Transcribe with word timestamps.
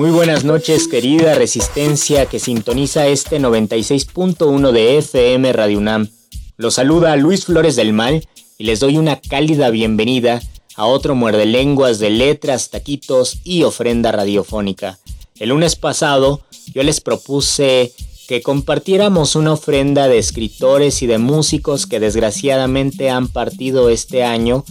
Muy 0.00 0.12
buenas 0.12 0.44
noches, 0.44 0.88
querida 0.88 1.34
Resistencia 1.34 2.24
que 2.24 2.38
sintoniza 2.38 3.06
este 3.08 3.38
96.1 3.38 4.72
de 4.72 4.96
FM 4.96 5.52
Radio 5.52 5.76
UNAM. 5.76 6.08
Los 6.56 6.76
saluda 6.76 7.16
Luis 7.16 7.44
Flores 7.44 7.76
del 7.76 7.92
Mal 7.92 8.26
y 8.56 8.64
les 8.64 8.80
doy 8.80 8.96
una 8.96 9.20
cálida 9.20 9.68
bienvenida 9.68 10.40
a 10.74 10.86
otro 10.86 11.14
muerde 11.14 11.44
lenguas 11.44 11.98
de 11.98 12.08
letras, 12.08 12.70
taquitos 12.70 13.40
y 13.44 13.64
ofrenda 13.64 14.10
radiofónica. 14.10 14.98
El 15.38 15.50
lunes 15.50 15.76
pasado 15.76 16.40
yo 16.72 16.82
les 16.82 17.02
propuse 17.02 17.92
que 18.26 18.40
compartiéramos 18.40 19.36
una 19.36 19.52
ofrenda 19.52 20.08
de 20.08 20.16
escritores 20.16 21.02
y 21.02 21.08
de 21.08 21.18
músicos 21.18 21.84
que 21.84 22.00
desgraciadamente 22.00 23.10
han 23.10 23.28
partido 23.28 23.90
este 23.90 24.24
año 24.24 24.64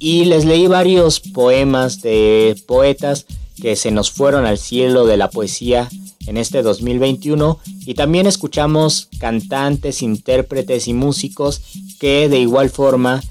y 0.00 0.24
les 0.24 0.44
leí 0.44 0.66
varios 0.66 1.20
poemas 1.20 2.02
de 2.02 2.60
poetas 2.66 3.26
que 3.62 3.76
se 3.76 3.92
nos 3.92 4.10
fueron 4.10 4.44
al 4.44 4.58
cielo 4.58 5.06
de 5.06 5.16
la 5.16 5.30
poesía 5.30 5.88
en 6.26 6.36
este 6.36 6.62
2021 6.62 7.60
y 7.86 7.94
también 7.94 8.26
escuchamos 8.26 9.08
cantantes, 9.20 10.02
intérpretes 10.02 10.88
y 10.88 10.94
músicos 10.94 11.62
que 12.00 12.28
de 12.28 12.40
igual 12.40 12.70
forma 12.70 13.22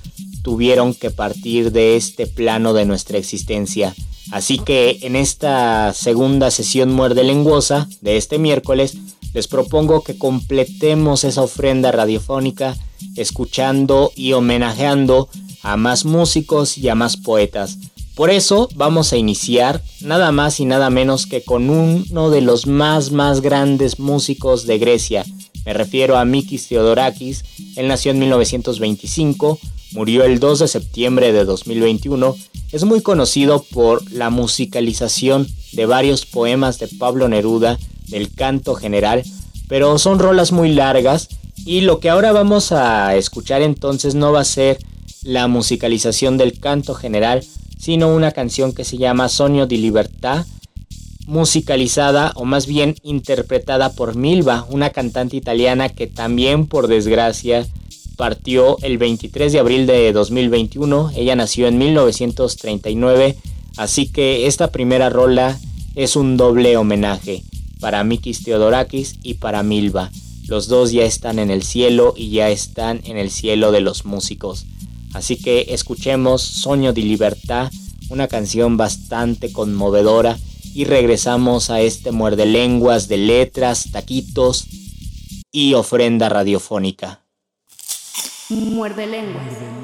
tuvieron 0.41 0.93
que 0.93 1.11
partir 1.11 1.73
de 1.73 1.97
este 1.97 2.27
plano 2.27 2.71
de 2.71 2.85
nuestra 2.85 3.17
existencia. 3.17 3.93
Así 4.31 4.57
que 4.57 4.99
en 5.01 5.17
esta 5.17 5.91
segunda 5.93 6.49
sesión 6.49 6.93
muerde 6.93 7.25
lenguosa 7.25 7.89
de 7.99 8.15
este 8.15 8.39
miércoles 8.39 8.95
les 9.33 9.49
propongo 9.49 10.01
que 10.01 10.17
completemos 10.17 11.25
esa 11.25 11.41
ofrenda 11.41 11.91
radiofónica 11.91 12.77
escuchando 13.17 14.13
y 14.15 14.31
homenajeando 14.31 15.27
a 15.61 15.75
más 15.75 16.05
músicos 16.05 16.77
y 16.77 16.87
a 16.87 16.95
más 16.95 17.17
poetas. 17.17 17.77
Por 18.21 18.29
eso 18.29 18.69
vamos 18.75 19.13
a 19.13 19.17
iniciar 19.17 19.81
nada 19.99 20.31
más 20.31 20.59
y 20.59 20.65
nada 20.65 20.91
menos 20.91 21.25
que 21.25 21.41
con 21.41 21.71
uno 21.71 22.29
de 22.29 22.41
los 22.41 22.67
más 22.67 23.11
más 23.11 23.41
grandes 23.41 23.97
músicos 23.97 24.67
de 24.67 24.77
Grecia. 24.77 25.25
Me 25.65 25.73
refiero 25.73 26.15
a 26.15 26.23
Mikis 26.23 26.67
Theodorakis. 26.67 27.43
Él 27.75 27.87
nació 27.87 28.11
en 28.11 28.19
1925, 28.19 29.57
murió 29.93 30.23
el 30.23 30.39
2 30.39 30.59
de 30.59 30.67
septiembre 30.67 31.33
de 31.33 31.45
2021. 31.45 32.35
Es 32.71 32.83
muy 32.83 33.01
conocido 33.01 33.63
por 33.63 34.11
la 34.11 34.29
musicalización 34.29 35.47
de 35.71 35.87
varios 35.87 36.27
poemas 36.27 36.77
de 36.77 36.89
Pablo 36.89 37.27
Neruda, 37.27 37.79
del 38.07 38.31
canto 38.35 38.75
general, 38.75 39.23
pero 39.67 39.97
son 39.97 40.19
rolas 40.19 40.51
muy 40.51 40.71
largas 40.75 41.27
y 41.65 41.81
lo 41.81 41.99
que 41.99 42.11
ahora 42.11 42.31
vamos 42.33 42.71
a 42.71 43.15
escuchar 43.15 43.63
entonces 43.63 44.13
no 44.13 44.31
va 44.31 44.41
a 44.41 44.45
ser 44.45 44.77
la 45.23 45.47
musicalización 45.47 46.37
del 46.37 46.59
canto 46.59 46.93
general, 46.93 47.43
sino 47.81 48.13
una 48.13 48.31
canción 48.31 48.73
que 48.73 48.83
se 48.83 48.97
llama 48.97 49.27
Sonio 49.27 49.65
di 49.65 49.77
Libertà, 49.77 50.45
musicalizada 51.25 52.31
o 52.35 52.45
más 52.45 52.67
bien 52.67 52.95
interpretada 53.01 53.93
por 53.93 54.15
Milva, 54.15 54.67
una 54.69 54.91
cantante 54.91 55.35
italiana 55.35 55.89
que 55.89 56.05
también 56.05 56.67
por 56.67 56.87
desgracia 56.87 57.65
partió 58.17 58.77
el 58.83 58.99
23 58.99 59.51
de 59.51 59.59
abril 59.59 59.87
de 59.87 60.13
2021. 60.13 61.11
Ella 61.15 61.35
nació 61.35 61.67
en 61.67 61.79
1939, 61.79 63.35
así 63.77 64.11
que 64.11 64.45
esta 64.45 64.71
primera 64.71 65.09
rola 65.09 65.59
es 65.95 66.15
un 66.15 66.37
doble 66.37 66.77
homenaje 66.77 67.41
para 67.79 68.03
Mikis 68.03 68.43
Theodorakis 68.43 69.15
y 69.23 69.35
para 69.35 69.63
Milva. 69.63 70.11
Los 70.45 70.67
dos 70.67 70.91
ya 70.91 71.03
están 71.03 71.39
en 71.39 71.49
el 71.49 71.63
cielo 71.63 72.13
y 72.15 72.29
ya 72.29 72.49
están 72.49 73.01
en 73.05 73.17
el 73.17 73.31
cielo 73.31 73.71
de 73.71 73.81
los 73.81 74.05
músicos. 74.05 74.67
Así 75.13 75.37
que 75.37 75.67
escuchemos 75.69 76.41
Soño 76.41 76.93
de 76.93 77.01
Libertad, 77.01 77.71
una 78.09 78.27
canción 78.27 78.77
bastante 78.77 79.51
conmovedora, 79.51 80.37
y 80.73 80.85
regresamos 80.85 81.69
a 81.69 81.81
este 81.81 82.11
muerde 82.11 82.45
lenguas 82.45 83.07
de 83.07 83.17
letras, 83.17 83.91
taquitos 83.91 84.67
y 85.51 85.73
ofrenda 85.73 86.29
radiofónica. 86.29 87.25
Muerde 88.49 89.07
lenguas. 89.07 89.80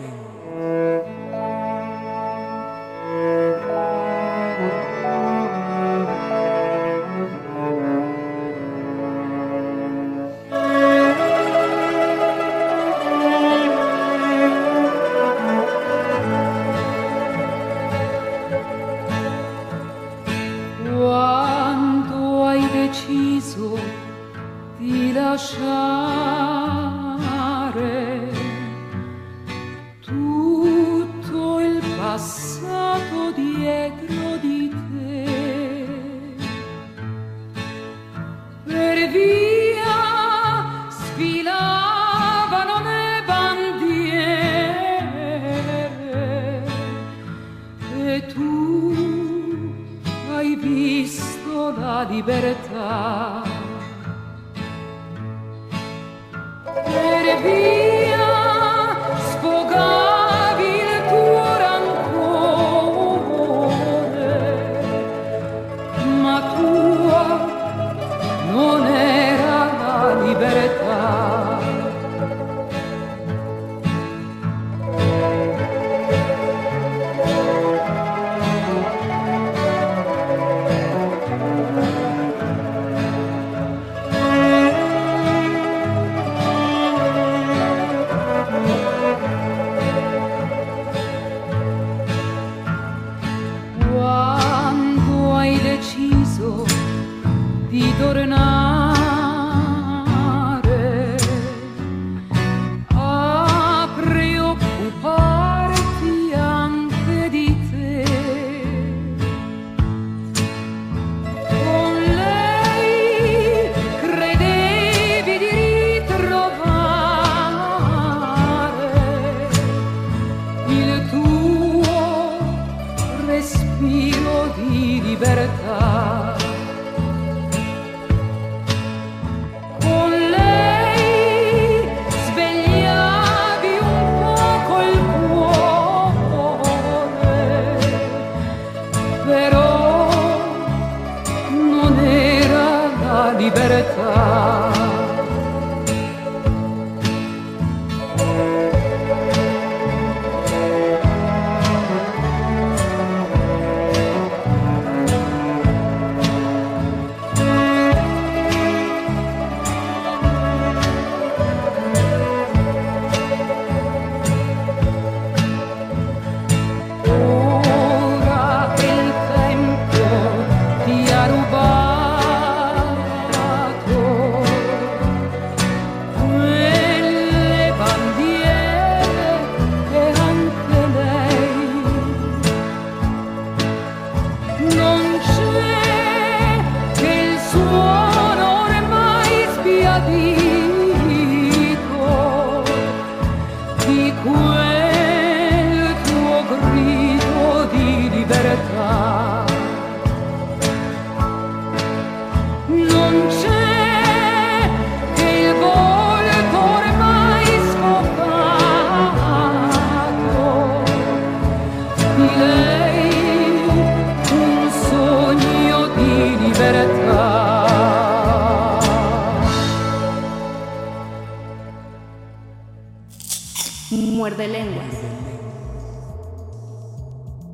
di 97.70 97.94
tornare. 97.98 98.67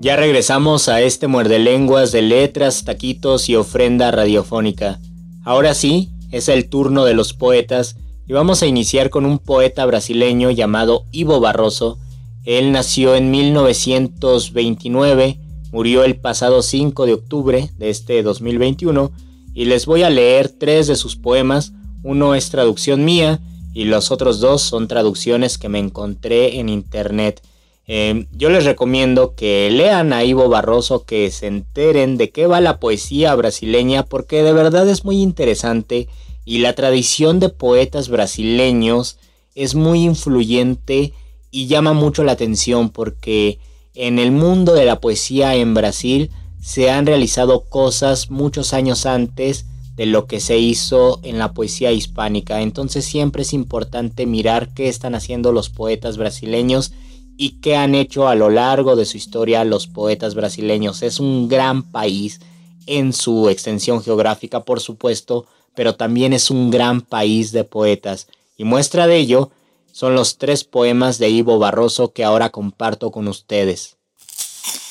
Ya 0.03 0.15
regresamos 0.17 0.89
a 0.89 1.01
este 1.01 1.27
muerde 1.27 1.59
lenguas 1.59 2.11
de 2.11 2.21
letras, 2.21 2.83
taquitos 2.83 3.47
y 3.47 3.55
ofrenda 3.55 4.11
radiofónica. 4.11 5.00
Ahora 5.45 5.73
sí, 5.73 6.09
es 6.29 6.50
el 6.50 6.67
turno 6.67 7.05
de 7.05 7.13
los 7.13 7.33
poetas 7.33 7.95
y 8.27 8.33
vamos 8.33 8.61
a 8.61 8.67
iniciar 8.67 9.09
con 9.09 9.25
un 9.25 9.39
poeta 9.39 9.85
brasileño 9.85 10.51
llamado 10.51 11.05
Ivo 11.13 11.39
Barroso. 11.39 12.00
Él 12.44 12.73
nació 12.73 13.15
en 13.15 13.31
1929, 13.31 15.39
murió 15.71 16.03
el 16.03 16.17
pasado 16.17 16.63
5 16.63 17.05
de 17.05 17.13
octubre 17.13 17.69
de 17.77 17.89
este 17.89 18.23
2021 18.23 19.09
y 19.53 19.63
les 19.63 19.85
voy 19.85 20.03
a 20.03 20.09
leer 20.09 20.50
tres 20.50 20.88
de 20.88 20.97
sus 20.97 21.15
poemas. 21.15 21.71
Uno 22.03 22.35
es 22.35 22.50
traducción 22.50 23.05
mía 23.05 23.39
y 23.73 23.85
los 23.85 24.11
otros 24.11 24.41
dos 24.41 24.63
son 24.63 24.89
traducciones 24.89 25.57
que 25.57 25.69
me 25.69 25.79
encontré 25.79 26.59
en 26.59 26.67
internet. 26.67 27.41
Eh, 27.85 28.27
yo 28.31 28.50
les 28.50 28.63
recomiendo 28.63 29.35
que 29.35 29.69
lean 29.69 30.13
a 30.13 30.24
Ivo 30.24 30.47
Barroso, 30.47 31.03
que 31.03 31.30
se 31.31 31.47
enteren 31.47 32.18
de 32.18 32.30
qué 32.30 32.47
va 32.47 32.62
la 32.62 32.80
poesía 32.80 33.35
brasileña, 33.35 34.03
porque 34.03 34.41
de 34.41 34.53
verdad 34.53 34.88
es 34.88 35.03
muy 35.03 35.21
interesante 35.21 36.07
y 36.45 36.59
la 36.59 36.74
tradición 36.74 37.39
de 37.39 37.50
poetas 37.50 38.09
brasileños 38.09 39.18
es 39.56 39.75
muy 39.75 40.03
influyente 40.03 41.13
y 41.51 41.68
llama 41.68 41.94
mucho 41.94 42.24
la 42.24 42.33
atención 42.33 42.89
porque 42.89 43.59
en 43.94 44.18
el 44.18 44.31
mundo 44.31 44.74
de 44.74 44.86
la 44.86 45.00
poesía 45.00 45.56
en 45.56 45.74
Brasil 45.74 46.31
se 46.62 46.89
han 46.89 47.06
realizado 47.06 47.65
cosas 47.65 48.31
muchos 48.31 48.74
años 48.74 49.06
antes 49.06 49.65
de 49.95 50.06
lo 50.07 50.25
que 50.25 50.39
se 50.39 50.57
hizo 50.57 51.19
en 51.21 51.38
la 51.38 51.53
poesía 51.53 51.91
hispánica. 51.91 52.62
Entonces 52.62 53.06
siempre 53.06 53.44
es 53.44 53.53
importante 53.53 54.25
mirar 54.25 54.74
qué 54.74 54.88
están 54.88 55.13
haciendo 55.13 55.51
los 55.51 55.69
poetas 55.69 56.18
brasileños 56.18 56.94
y 57.38 57.62
qué 57.62 57.75
han 57.75 57.95
hecho 57.95 58.27
a 58.27 58.35
lo 58.35 58.50
largo 58.50 58.95
de 58.95 59.05
su 59.05 59.17
historia 59.17 59.63
los 59.63 59.88
poetas 59.88 60.36
brasileños. 60.36 61.01
Es 61.01 61.19
un 61.19 61.48
gran 61.48 61.84
país 61.91 62.39
en 62.86 63.13
su 63.13 63.50
extensión 63.50 64.03
geográfica, 64.03 64.63
por 64.63 64.79
supuesto, 64.79 65.46
pero 65.75 65.96
también 65.96 66.34
es 66.34 66.51
un 66.51 66.69
gran 66.69 67.01
país 67.01 67.51
de 67.51 67.63
poetas. 67.63 68.27
Y 68.57 68.63
muestra 68.63 69.07
de 69.07 69.17
ello 69.17 69.51
son 69.91 70.15
los 70.15 70.38
tres 70.38 70.63
poemas 70.63 71.17
de 71.17 71.29
Ivo 71.29 71.60
Barroso 71.60 72.13
que 72.13 72.24
ahora 72.24 72.50
comparto 72.50 73.12
con 73.12 73.27
ustedes. 73.27 73.98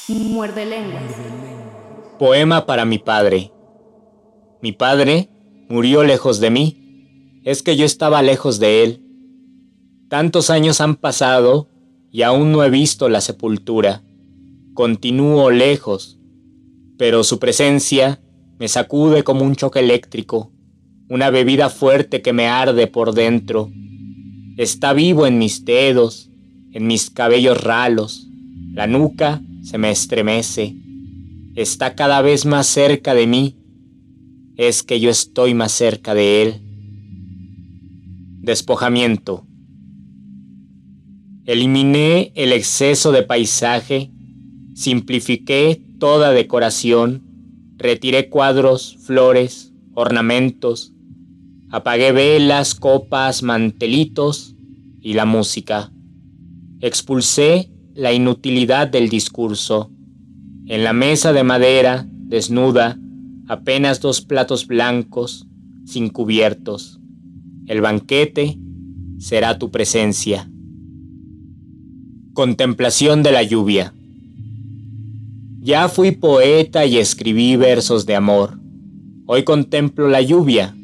Muerde 0.09 0.67
lenguas. 0.67 1.03
Poema 2.19 2.67
para 2.67 2.85
mi 2.85 2.99
padre. 2.99 3.53
Mi 4.61 4.73
padre 4.73 5.29
murió 5.69 6.05
lejos 6.05 6.41
de 6.41 6.51
mí. 6.51 7.41
Es 7.45 7.63
que 7.63 7.77
yo 7.77 7.85
estaba 7.85 8.23
lejos 8.23 8.59
de 8.59 8.85
él. 8.85 9.07
Tantos 10.09 10.51
años 10.51 10.81
han 10.81 10.97
pasado 10.97 11.69
y 12.13 12.23
aún 12.23 12.53
no 12.53 12.63
he 12.63 12.71
visto 12.71 13.09
la 13.09 13.23
sepultura. 13.23 14.03
Continúo 14.75 15.51
lejos, 15.51 16.19
pero 16.99 17.25
su 17.25 17.39
presencia 17.39 18.21
me 18.59 18.69
sacude 18.69 19.25
como 19.25 19.45
un 19.45 19.57
choque 19.57 19.81
eléctrico, 19.81 20.53
una 21.09 21.31
bebida 21.31 21.71
fuerte 21.71 22.21
que 22.21 22.35
me 22.35 22.47
arde 22.47 22.87
por 22.87 23.15
dentro. 23.15 23.73
Está 24.59 24.93
vivo 24.93 25.27
en 25.27 25.39
mis 25.39 25.65
dedos, 25.65 26.31
en 26.73 26.87
mis 26.87 27.09
cabellos 27.09 27.61
ralos. 27.63 28.29
La 28.75 28.87
nuca 28.87 29.43
se 29.63 29.79
me 29.79 29.91
estremece. 29.91 30.77
Está 31.55 31.95
cada 31.95 32.21
vez 32.21 32.45
más 32.45 32.67
cerca 32.67 33.15
de 33.15 33.27
mí. 33.27 33.57
Es 34.57 34.83
que 34.83 35.01
yo 35.01 35.09
estoy 35.09 35.55
más 35.55 35.73
cerca 35.73 36.15
de 36.15 36.43
él. 36.43 36.61
Despojamiento. 38.43 39.47
Eliminé 41.45 42.31
el 42.37 42.53
exceso 42.53 43.11
de 43.11 43.25
paisaje, 43.25 44.13
simplifiqué 44.75 45.83
toda 45.99 46.31
decoración, 46.31 47.25
retiré 47.79 48.29
cuadros, 48.29 48.97
flores, 49.01 49.73
ornamentos, 49.95 50.93
apagué 51.71 52.13
velas, 52.13 52.77
copas, 52.77 53.43
mantelitos 53.43 54.55
y 55.01 55.15
la 55.15 55.25
música. 55.25 55.91
Expulsé 56.81 57.73
la 57.95 58.13
inutilidad 58.13 58.87
del 58.87 59.09
discurso. 59.09 59.91
En 60.67 60.85
la 60.85 60.93
mesa 60.93 61.33
de 61.33 61.43
madera, 61.43 62.07
desnuda, 62.09 62.99
apenas 63.49 64.01
dos 64.01 64.21
platos 64.21 64.69
blancos, 64.69 65.49
sin 65.87 66.09
cubiertos. 66.09 67.01
El 67.67 67.81
banquete 67.81 68.59
será 69.19 69.59
tu 69.59 69.71
presencia. 69.71 70.52
Contemplación 72.35 73.23
de 73.23 73.31
la 73.31 73.43
lluvia. 73.43 73.93
Ya 75.61 75.91
fui 75.91 76.13
poeta 76.13 76.87
y 76.87 76.97
escribí 76.97 77.57
versos 77.57 78.07
de 78.07 78.15
amor. 78.15 78.59
Hoy 79.27 79.43
contemplo 79.43 80.09
la 80.09 80.23
lluvia 80.23 80.75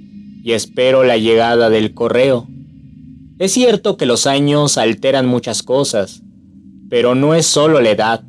y 0.45 0.53
espero 0.53 1.05
la 1.05 1.17
llegada 1.17 1.71
del 1.71 1.95
correo. 1.95 2.47
Es 3.39 3.53
cierto 3.53 3.97
que 3.97 4.05
los 4.05 4.27
años 4.27 4.77
alteran 4.77 5.27
muchas 5.27 5.63
cosas, 5.63 6.23
pero 6.91 7.15
no 7.15 7.35
es 7.35 7.47
solo 7.47 7.81
la 7.81 7.93
edad, 7.93 8.25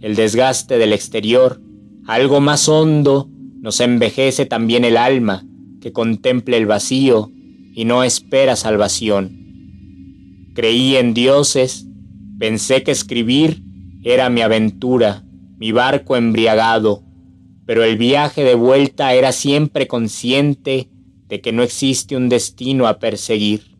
el 0.00 0.16
desgaste 0.16 0.78
del 0.78 0.94
exterior, 0.94 1.60
algo 2.06 2.40
más 2.40 2.70
hondo 2.70 3.28
nos 3.60 3.80
envejece 3.80 4.46
también 4.46 4.86
el 4.86 4.96
alma, 4.96 5.44
que 5.82 5.92
contemple 5.92 6.56
el 6.56 6.64
vacío 6.64 7.30
y 7.74 7.84
no 7.84 8.02
espera 8.02 8.56
salvación. 8.56 10.50
Creí 10.54 10.96
en 10.96 11.12
dioses, 11.12 11.86
pensé 12.42 12.82
que 12.82 12.90
escribir 12.90 13.62
era 14.02 14.28
mi 14.28 14.40
aventura, 14.40 15.22
mi 15.58 15.70
barco 15.70 16.16
embriagado, 16.16 17.04
pero 17.66 17.84
el 17.84 17.96
viaje 17.96 18.42
de 18.42 18.56
vuelta 18.56 19.14
era 19.14 19.30
siempre 19.30 19.86
consciente 19.86 20.90
de 21.28 21.40
que 21.40 21.52
no 21.52 21.62
existe 21.62 22.16
un 22.16 22.28
destino 22.28 22.88
a 22.88 22.98
perseguir. 22.98 23.76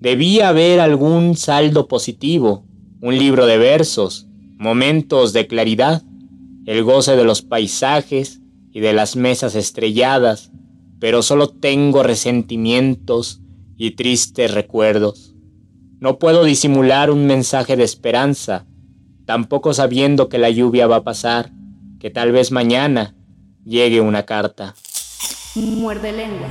Debía 0.00 0.50
haber 0.50 0.80
algún 0.80 1.34
saldo 1.34 1.88
positivo, 1.88 2.66
un 3.00 3.16
libro 3.16 3.46
de 3.46 3.56
versos, 3.56 4.28
momentos 4.58 5.32
de 5.32 5.46
claridad, 5.46 6.02
el 6.66 6.84
goce 6.84 7.16
de 7.16 7.24
los 7.24 7.40
paisajes 7.40 8.42
y 8.70 8.80
de 8.80 8.92
las 8.92 9.16
mesas 9.16 9.54
estrelladas, 9.54 10.52
pero 11.00 11.22
solo 11.22 11.48
tengo 11.48 12.02
resentimientos 12.02 13.40
y 13.78 13.92
tristes 13.92 14.52
recuerdos. 14.52 15.33
No 16.04 16.18
puedo 16.18 16.44
disimular 16.44 17.10
un 17.10 17.24
mensaje 17.24 17.78
de 17.78 17.84
esperanza, 17.84 18.66
tampoco 19.24 19.72
sabiendo 19.72 20.28
que 20.28 20.36
la 20.36 20.50
lluvia 20.50 20.86
va 20.86 20.96
a 20.96 21.02
pasar, 21.02 21.50
que 21.98 22.10
tal 22.10 22.30
vez 22.30 22.52
mañana 22.52 23.14
llegue 23.64 24.02
una 24.02 24.26
carta. 24.26 24.74
Muerde 25.54 26.12
lenguas. 26.12 26.50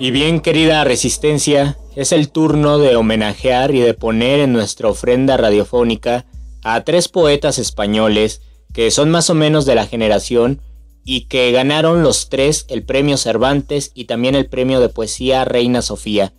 Y 0.00 0.10
bien, 0.10 0.40
querida 0.40 0.82
Resistencia, 0.82 1.78
es 1.94 2.10
el 2.10 2.32
turno 2.32 2.78
de 2.78 2.96
homenajear 2.96 3.72
y 3.72 3.78
de 3.78 3.94
poner 3.94 4.40
en 4.40 4.52
nuestra 4.52 4.88
ofrenda 4.88 5.36
radiofónica 5.36 6.26
a 6.64 6.82
tres 6.82 7.06
poetas 7.06 7.60
españoles 7.60 8.42
que 8.74 8.90
son 8.90 9.12
más 9.12 9.30
o 9.30 9.34
menos 9.34 9.64
de 9.64 9.76
la 9.76 9.86
generación 9.86 10.60
y 11.04 11.26
que 11.26 11.52
ganaron 11.52 12.02
los 12.02 12.30
tres 12.30 12.66
el 12.68 12.82
premio 12.82 13.16
Cervantes 13.16 13.92
y 13.94 14.06
también 14.06 14.34
el 14.34 14.48
premio 14.48 14.80
de 14.80 14.88
poesía 14.88 15.44
Reina 15.44 15.82
Sofía. 15.82 16.32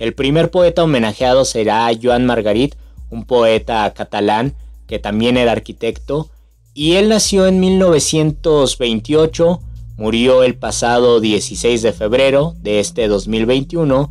El 0.00 0.14
primer 0.14 0.50
poeta 0.50 0.82
homenajeado 0.82 1.44
será 1.44 1.90
Joan 2.02 2.24
Margarit, 2.24 2.74
un 3.10 3.26
poeta 3.26 3.92
catalán 3.92 4.54
que 4.86 4.98
también 4.98 5.36
era 5.36 5.52
arquitecto, 5.52 6.30
y 6.72 6.92
él 6.92 7.10
nació 7.10 7.46
en 7.46 7.60
1928, 7.60 9.60
murió 9.98 10.42
el 10.42 10.56
pasado 10.56 11.20
16 11.20 11.82
de 11.82 11.92
febrero 11.92 12.54
de 12.62 12.80
este 12.80 13.08
2021 13.08 14.10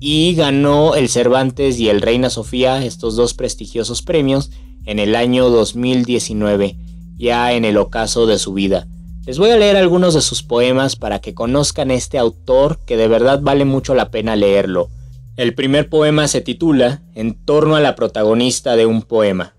y 0.00 0.34
ganó 0.34 0.96
el 0.96 1.08
Cervantes 1.08 1.80
y 1.80 1.88
el 1.88 2.02
Reina 2.02 2.28
Sofía, 2.28 2.84
estos 2.84 3.16
dos 3.16 3.32
prestigiosos 3.32 4.02
premios, 4.02 4.50
en 4.84 4.98
el 4.98 5.16
año 5.16 5.48
2019, 5.48 6.76
ya 7.16 7.54
en 7.54 7.64
el 7.64 7.78
ocaso 7.78 8.26
de 8.26 8.38
su 8.38 8.52
vida. 8.52 8.86
Les 9.24 9.38
voy 9.38 9.48
a 9.48 9.56
leer 9.56 9.78
algunos 9.78 10.12
de 10.12 10.20
sus 10.20 10.42
poemas 10.42 10.94
para 10.94 11.20
que 11.20 11.32
conozcan 11.32 11.90
este 11.90 12.18
autor 12.18 12.80
que 12.84 12.98
de 12.98 13.08
verdad 13.08 13.40
vale 13.40 13.64
mucho 13.64 13.94
la 13.94 14.10
pena 14.10 14.36
leerlo. 14.36 14.90
El 15.34 15.54
primer 15.54 15.88
poema 15.88 16.28
se 16.28 16.42
titula 16.42 17.02
En 17.14 17.46
torno 17.46 17.74
a 17.74 17.80
la 17.80 17.94
protagonista 17.94 18.76
de 18.76 18.84
un 18.84 19.00
poema. 19.00 19.54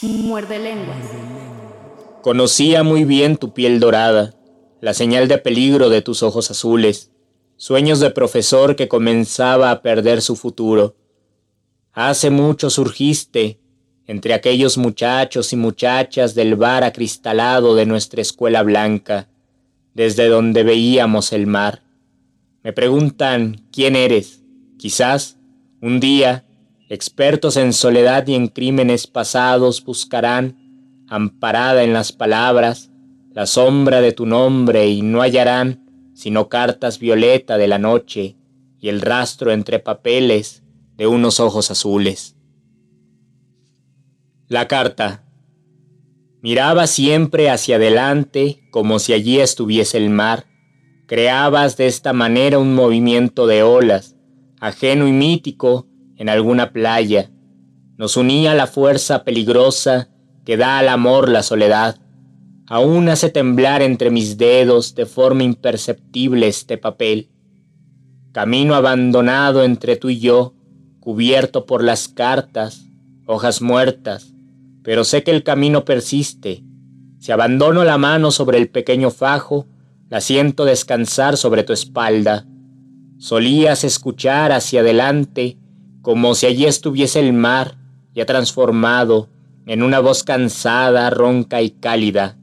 Muerde 0.00 0.58
lenguas. 0.58 0.98
Conocía 2.22 2.82
muy 2.82 3.04
bien 3.04 3.36
tu 3.36 3.54
piel 3.54 3.78
dorada, 3.78 4.34
la 4.80 4.94
señal 4.94 5.28
de 5.28 5.38
peligro 5.38 5.90
de 5.90 6.02
tus 6.02 6.24
ojos 6.24 6.50
azules, 6.50 7.12
sueños 7.56 8.00
de 8.00 8.10
profesor 8.10 8.74
que 8.74 8.88
comenzaba 8.88 9.70
a 9.70 9.80
perder 9.80 10.20
su 10.20 10.34
futuro. 10.34 10.96
Hace 11.92 12.30
mucho 12.30 12.68
surgiste 12.68 13.60
entre 14.08 14.34
aquellos 14.34 14.76
muchachos 14.76 15.52
y 15.52 15.56
muchachas 15.56 16.34
del 16.34 16.56
bar 16.56 16.82
acristalado 16.82 17.76
de 17.76 17.86
nuestra 17.86 18.20
escuela 18.20 18.64
blanca, 18.64 19.28
desde 19.94 20.26
donde 20.26 20.64
veíamos 20.64 21.32
el 21.32 21.46
mar. 21.46 21.82
Me 22.62 22.72
preguntan 22.72 23.66
quién 23.72 23.96
eres. 23.96 24.42
Quizás, 24.78 25.38
un 25.80 26.00
día, 26.00 26.46
expertos 26.88 27.56
en 27.56 27.72
soledad 27.72 28.26
y 28.26 28.34
en 28.34 28.48
crímenes 28.48 29.06
pasados 29.06 29.84
buscarán, 29.84 30.58
amparada 31.08 31.82
en 31.82 31.92
las 31.92 32.12
palabras, 32.12 32.90
la 33.32 33.46
sombra 33.46 34.00
de 34.00 34.12
tu 34.12 34.26
nombre 34.26 34.88
y 34.88 35.02
no 35.02 35.22
hallarán 35.22 35.82
sino 36.14 36.48
cartas 36.48 36.98
violeta 36.98 37.58
de 37.58 37.68
la 37.68 37.78
noche 37.78 38.36
y 38.80 38.88
el 38.88 39.00
rastro 39.00 39.50
entre 39.50 39.78
papeles 39.78 40.62
de 40.96 41.06
unos 41.06 41.40
ojos 41.40 41.70
azules. 41.70 42.36
La 44.48 44.68
carta. 44.68 45.24
Miraba 46.42 46.86
siempre 46.86 47.50
hacia 47.50 47.76
adelante 47.76 48.68
como 48.70 48.98
si 48.98 49.12
allí 49.12 49.40
estuviese 49.40 49.98
el 49.98 50.10
mar. 50.10 50.46
Creabas 51.06 51.76
de 51.76 51.86
esta 51.86 52.12
manera 52.12 52.58
un 52.58 52.74
movimiento 52.74 53.46
de 53.46 53.62
olas, 53.62 54.16
ajeno 54.60 55.08
y 55.08 55.12
mítico 55.12 55.86
en 56.16 56.28
alguna 56.28 56.72
playa. 56.72 57.30
Nos 57.96 58.16
unía 58.16 58.54
la 58.54 58.66
fuerza 58.66 59.24
peligrosa 59.24 60.08
que 60.44 60.56
da 60.56 60.78
al 60.78 60.88
amor 60.88 61.28
la 61.28 61.42
soledad. 61.42 61.96
Aún 62.68 63.08
hace 63.08 63.28
temblar 63.28 63.82
entre 63.82 64.10
mis 64.10 64.38
dedos 64.38 64.94
de 64.94 65.06
forma 65.06 65.42
imperceptible 65.42 66.46
este 66.46 66.78
papel. 66.78 67.30
Camino 68.32 68.74
abandonado 68.74 69.64
entre 69.64 69.96
tú 69.96 70.08
y 70.08 70.20
yo, 70.20 70.54
cubierto 71.00 71.66
por 71.66 71.82
las 71.82 72.08
cartas, 72.08 72.86
hojas 73.26 73.60
muertas, 73.60 74.32
pero 74.82 75.04
sé 75.04 75.22
que 75.22 75.32
el 75.32 75.42
camino 75.42 75.84
persiste. 75.84 76.62
Si 77.18 77.30
abandono 77.30 77.84
la 77.84 77.98
mano 77.98 78.30
sobre 78.30 78.58
el 78.58 78.68
pequeño 78.68 79.10
fajo, 79.10 79.66
la 80.12 80.20
siento 80.20 80.66
descansar 80.66 81.38
sobre 81.38 81.64
tu 81.64 81.72
espalda. 81.72 82.46
Solías 83.16 83.82
escuchar 83.82 84.52
hacia 84.52 84.80
adelante 84.80 85.56
como 86.02 86.34
si 86.34 86.44
allí 86.44 86.66
estuviese 86.66 87.18
el 87.18 87.32
mar, 87.32 87.78
ya 88.14 88.26
transformado 88.26 89.30
en 89.64 89.82
una 89.82 90.00
voz 90.00 90.22
cansada, 90.22 91.08
ronca 91.08 91.62
y 91.62 91.70
cálida. 91.70 92.36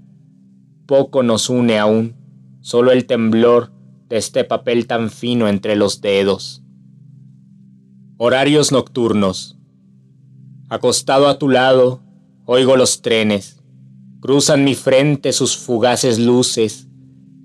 Poco 0.87 1.21
nos 1.21 1.47
une 1.47 1.77
aún, 1.77 2.15
solo 2.59 2.91
el 2.91 3.05
temblor 3.05 3.71
de 4.07 4.17
este 4.17 4.45
papel 4.45 4.87
tan 4.87 5.11
fino 5.11 5.47
entre 5.47 5.75
los 5.75 6.01
dedos. 6.01 6.63
Horarios 8.17 8.71
nocturnos. 8.71 9.59
Acostado 10.69 11.27
a 11.27 11.37
tu 11.37 11.49
lado, 11.49 12.01
Oigo 12.45 12.75
los 12.77 13.03
trenes, 13.03 13.61
cruzan 14.21 14.63
mi 14.63 14.73
frente 14.73 15.33
sus 15.33 15.55
fugaces 15.55 16.17
luces, 16.17 16.88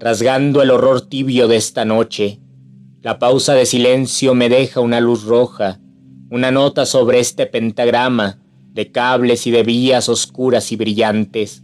rasgando 0.05 0.61
el 0.61 0.71
horror 0.71 1.01
tibio 1.01 1.49
de 1.49 1.57
esta 1.57 1.87
noche. 1.87 2.39
La 3.01 3.19
pausa 3.19 3.55
de 3.55 3.65
silencio 3.65 4.35
me 4.35 4.51
deja 4.51 4.81
una 4.81 5.01
luz 5.01 5.25
roja, 5.25 5.81
una 6.29 6.51
nota 6.51 6.85
sobre 6.85 7.21
este 7.21 7.47
pentagrama 7.47 8.37
de 8.75 8.93
cables 8.93 9.47
y 9.47 9.51
de 9.51 9.63
vías 9.63 10.11
oscuras 10.11 10.73
y 10.73 10.77
brillantes. 10.77 11.63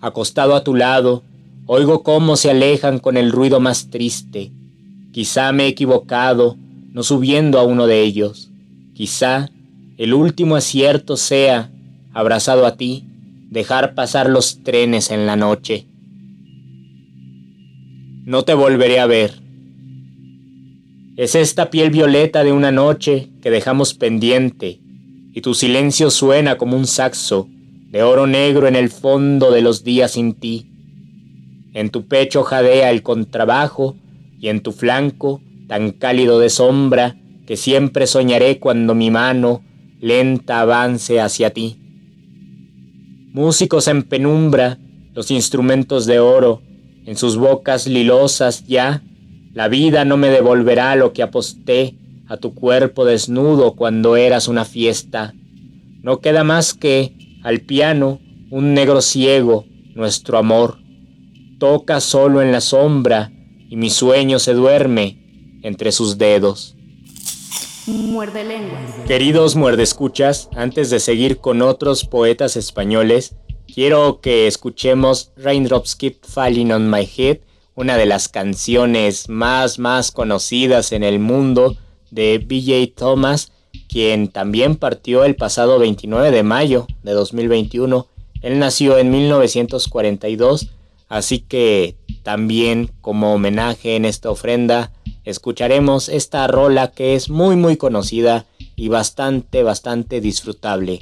Acostado 0.00 0.54
a 0.54 0.62
tu 0.62 0.76
lado, 0.76 1.24
oigo 1.66 2.04
cómo 2.04 2.36
se 2.36 2.52
alejan 2.52 3.00
con 3.00 3.16
el 3.16 3.32
ruido 3.32 3.58
más 3.58 3.90
triste. 3.90 4.52
Quizá 5.10 5.50
me 5.50 5.64
he 5.64 5.66
equivocado, 5.66 6.56
no 6.92 7.02
subiendo 7.02 7.58
a 7.58 7.64
uno 7.64 7.88
de 7.88 8.02
ellos. 8.02 8.52
Quizá 8.94 9.50
el 9.96 10.14
último 10.14 10.54
acierto 10.54 11.16
sea 11.16 11.72
abrazado 12.14 12.66
a 12.66 12.76
ti, 12.76 13.04
dejar 13.50 13.96
pasar 13.96 14.30
los 14.30 14.62
trenes 14.62 15.10
en 15.10 15.26
la 15.26 15.34
noche. 15.34 15.87
No 18.28 18.42
te 18.42 18.52
volveré 18.52 19.00
a 19.00 19.06
ver. 19.06 19.40
Es 21.16 21.34
esta 21.34 21.70
piel 21.70 21.88
violeta 21.88 22.44
de 22.44 22.52
una 22.52 22.70
noche 22.70 23.30
que 23.40 23.50
dejamos 23.50 23.94
pendiente, 23.94 24.82
y 25.32 25.40
tu 25.40 25.54
silencio 25.54 26.10
suena 26.10 26.58
como 26.58 26.76
un 26.76 26.86
saxo 26.86 27.48
de 27.90 28.02
oro 28.02 28.26
negro 28.26 28.68
en 28.68 28.76
el 28.76 28.90
fondo 28.90 29.50
de 29.50 29.62
los 29.62 29.82
días 29.82 30.12
sin 30.12 30.34
ti. 30.34 30.70
En 31.72 31.88
tu 31.88 32.06
pecho 32.06 32.42
jadea 32.42 32.90
el 32.90 33.02
contrabajo 33.02 33.96
y 34.38 34.48
en 34.48 34.60
tu 34.60 34.72
flanco, 34.72 35.40
tan 35.66 35.92
cálido 35.92 36.38
de 36.38 36.50
sombra, 36.50 37.16
que 37.46 37.56
siempre 37.56 38.06
soñaré 38.06 38.58
cuando 38.58 38.94
mi 38.94 39.10
mano 39.10 39.62
lenta 40.00 40.60
avance 40.60 41.18
hacia 41.18 41.48
ti 41.48 41.78
músicos 43.32 43.86
en 43.86 44.02
penumbra, 44.02 44.78
los 45.14 45.30
instrumentos 45.30 46.06
de 46.06 46.18
oro, 46.18 46.60
en 47.08 47.16
sus 47.16 47.38
bocas 47.38 47.86
lilosas 47.86 48.66
ya, 48.66 49.02
la 49.54 49.68
vida 49.68 50.04
no 50.04 50.18
me 50.18 50.28
devolverá 50.28 50.94
lo 50.94 51.14
que 51.14 51.22
aposté 51.22 51.94
a 52.26 52.36
tu 52.36 52.52
cuerpo 52.54 53.06
desnudo 53.06 53.76
cuando 53.76 54.16
eras 54.16 54.46
una 54.46 54.66
fiesta. 54.66 55.32
No 56.02 56.20
queda 56.20 56.44
más 56.44 56.74
que, 56.74 57.40
al 57.42 57.60
piano, 57.60 58.20
un 58.50 58.74
negro 58.74 59.00
ciego, 59.00 59.64
nuestro 59.94 60.36
amor. 60.36 60.80
Toca 61.58 62.00
solo 62.00 62.42
en 62.42 62.52
la 62.52 62.60
sombra 62.60 63.32
y 63.70 63.76
mi 63.76 63.88
sueño 63.88 64.38
se 64.38 64.52
duerme 64.52 65.60
entre 65.62 65.92
sus 65.92 66.18
dedos. 66.18 66.76
Muerde 67.86 68.44
lenguas. 68.44 68.82
Queridos 69.06 69.56
muerdescuchas, 69.56 70.50
antes 70.54 70.90
de 70.90 71.00
seguir 71.00 71.38
con 71.38 71.62
otros 71.62 72.04
poetas 72.04 72.58
españoles, 72.58 73.34
quiero 73.78 74.20
que 74.20 74.48
escuchemos 74.48 75.30
Raindrops 75.36 75.94
Keep 75.94 76.26
Falling 76.26 76.72
on 76.72 76.90
My 76.90 77.08
Head, 77.16 77.38
una 77.76 77.96
de 77.96 78.06
las 78.06 78.28
canciones 78.28 79.28
más 79.28 79.78
más 79.78 80.10
conocidas 80.10 80.90
en 80.90 81.04
el 81.04 81.20
mundo 81.20 81.76
de 82.10 82.38
BJ 82.38 82.92
Thomas, 82.96 83.52
quien 83.88 84.30
también 84.30 84.74
partió 84.74 85.22
el 85.22 85.36
pasado 85.36 85.78
29 85.78 86.32
de 86.32 86.42
mayo 86.42 86.88
de 87.04 87.12
2021. 87.12 88.08
Él 88.42 88.58
nació 88.58 88.98
en 88.98 89.12
1942, 89.12 90.70
así 91.08 91.38
que 91.38 91.94
también 92.24 92.90
como 93.00 93.32
homenaje 93.32 93.94
en 93.94 94.06
esta 94.06 94.28
ofrenda 94.28 94.90
escucharemos 95.22 96.08
esta 96.08 96.48
rola 96.48 96.90
que 96.90 97.14
es 97.14 97.30
muy 97.30 97.54
muy 97.54 97.76
conocida 97.76 98.44
y 98.74 98.88
bastante 98.88 99.62
bastante 99.62 100.20
disfrutable. 100.20 100.98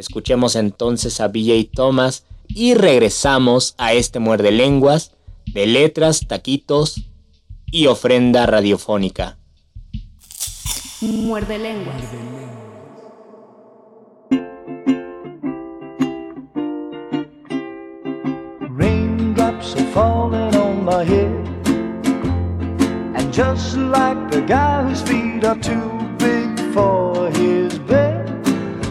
Escuchemos 0.00 0.56
entonces 0.56 1.20
a 1.20 1.28
BJ 1.28 1.72
Thomas 1.74 2.24
y 2.48 2.72
regresamos 2.72 3.74
a 3.76 3.92
este 3.92 4.18
muerde 4.18 4.50
lenguas 4.50 5.12
de 5.52 5.66
letras, 5.66 6.26
taquitos 6.26 7.02
y 7.66 7.84
ofrenda 7.84 8.46
radiofónica. 8.46 9.36
Muerde 11.02 11.58
lenguas. 11.58 12.02
Raindrops 18.70 19.74
are 19.76 19.84
falling 19.92 20.56
on 20.56 20.82
my 20.82 21.04
head. 21.04 21.46
And 23.16 23.30
just 23.34 23.76
like 23.76 24.30
the 24.30 24.40
guy 24.48 24.82
whose 24.82 25.02
feet 25.02 25.44
are 25.44 25.60
too 25.60 25.90
big 26.16 26.58
for 26.72 27.30
his 27.32 27.79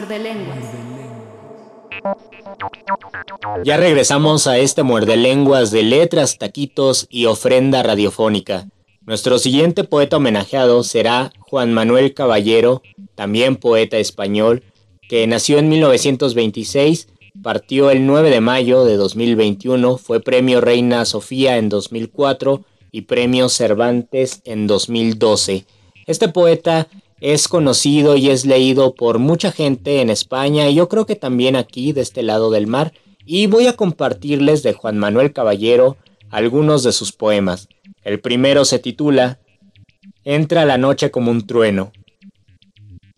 Muerde 0.00 0.18
lenguas. 0.18 0.64
Ya 3.64 3.76
regresamos 3.76 4.46
a 4.46 4.56
este 4.56 4.82
muerde 4.82 5.18
lenguas 5.18 5.70
de 5.70 5.82
letras, 5.82 6.38
taquitos 6.38 7.06
y 7.10 7.26
ofrenda 7.26 7.82
radiofónica. 7.82 8.66
Nuestro 9.02 9.38
siguiente 9.38 9.84
poeta 9.84 10.16
homenajeado 10.16 10.84
será 10.84 11.34
Juan 11.40 11.74
Manuel 11.74 12.14
Caballero, 12.14 12.80
también 13.14 13.56
poeta 13.56 13.98
español, 13.98 14.62
que 15.06 15.26
nació 15.26 15.58
en 15.58 15.68
1926, 15.68 17.08
partió 17.42 17.90
el 17.90 18.06
9 18.06 18.30
de 18.30 18.40
mayo 18.40 18.86
de 18.86 18.96
2021, 18.96 19.98
fue 19.98 20.20
premio 20.20 20.62
Reina 20.62 21.04
Sofía 21.04 21.58
en 21.58 21.68
2004 21.68 22.64
y 22.90 23.02
premio 23.02 23.50
Cervantes 23.50 24.40
en 24.46 24.66
2012. 24.66 25.66
Este 26.06 26.28
poeta 26.28 26.88
es 27.20 27.48
conocido 27.48 28.16
y 28.16 28.30
es 28.30 28.46
leído 28.46 28.94
por 28.94 29.18
mucha 29.18 29.52
gente 29.52 30.00
en 30.00 30.10
España 30.10 30.68
y 30.68 30.74
yo 30.74 30.88
creo 30.88 31.06
que 31.06 31.16
también 31.16 31.54
aquí 31.54 31.92
de 31.92 32.00
este 32.00 32.22
lado 32.22 32.50
del 32.50 32.66
mar. 32.66 32.92
Y 33.26 33.46
voy 33.46 33.66
a 33.66 33.76
compartirles 33.76 34.62
de 34.62 34.72
Juan 34.72 34.98
Manuel 34.98 35.32
Caballero 35.32 35.98
algunos 36.30 36.82
de 36.82 36.92
sus 36.92 37.12
poemas. 37.12 37.68
El 38.02 38.20
primero 38.20 38.64
se 38.64 38.78
titula 38.78 39.38
Entra 40.24 40.64
la 40.64 40.78
noche 40.78 41.10
como 41.10 41.30
un 41.30 41.46
trueno. 41.46 41.92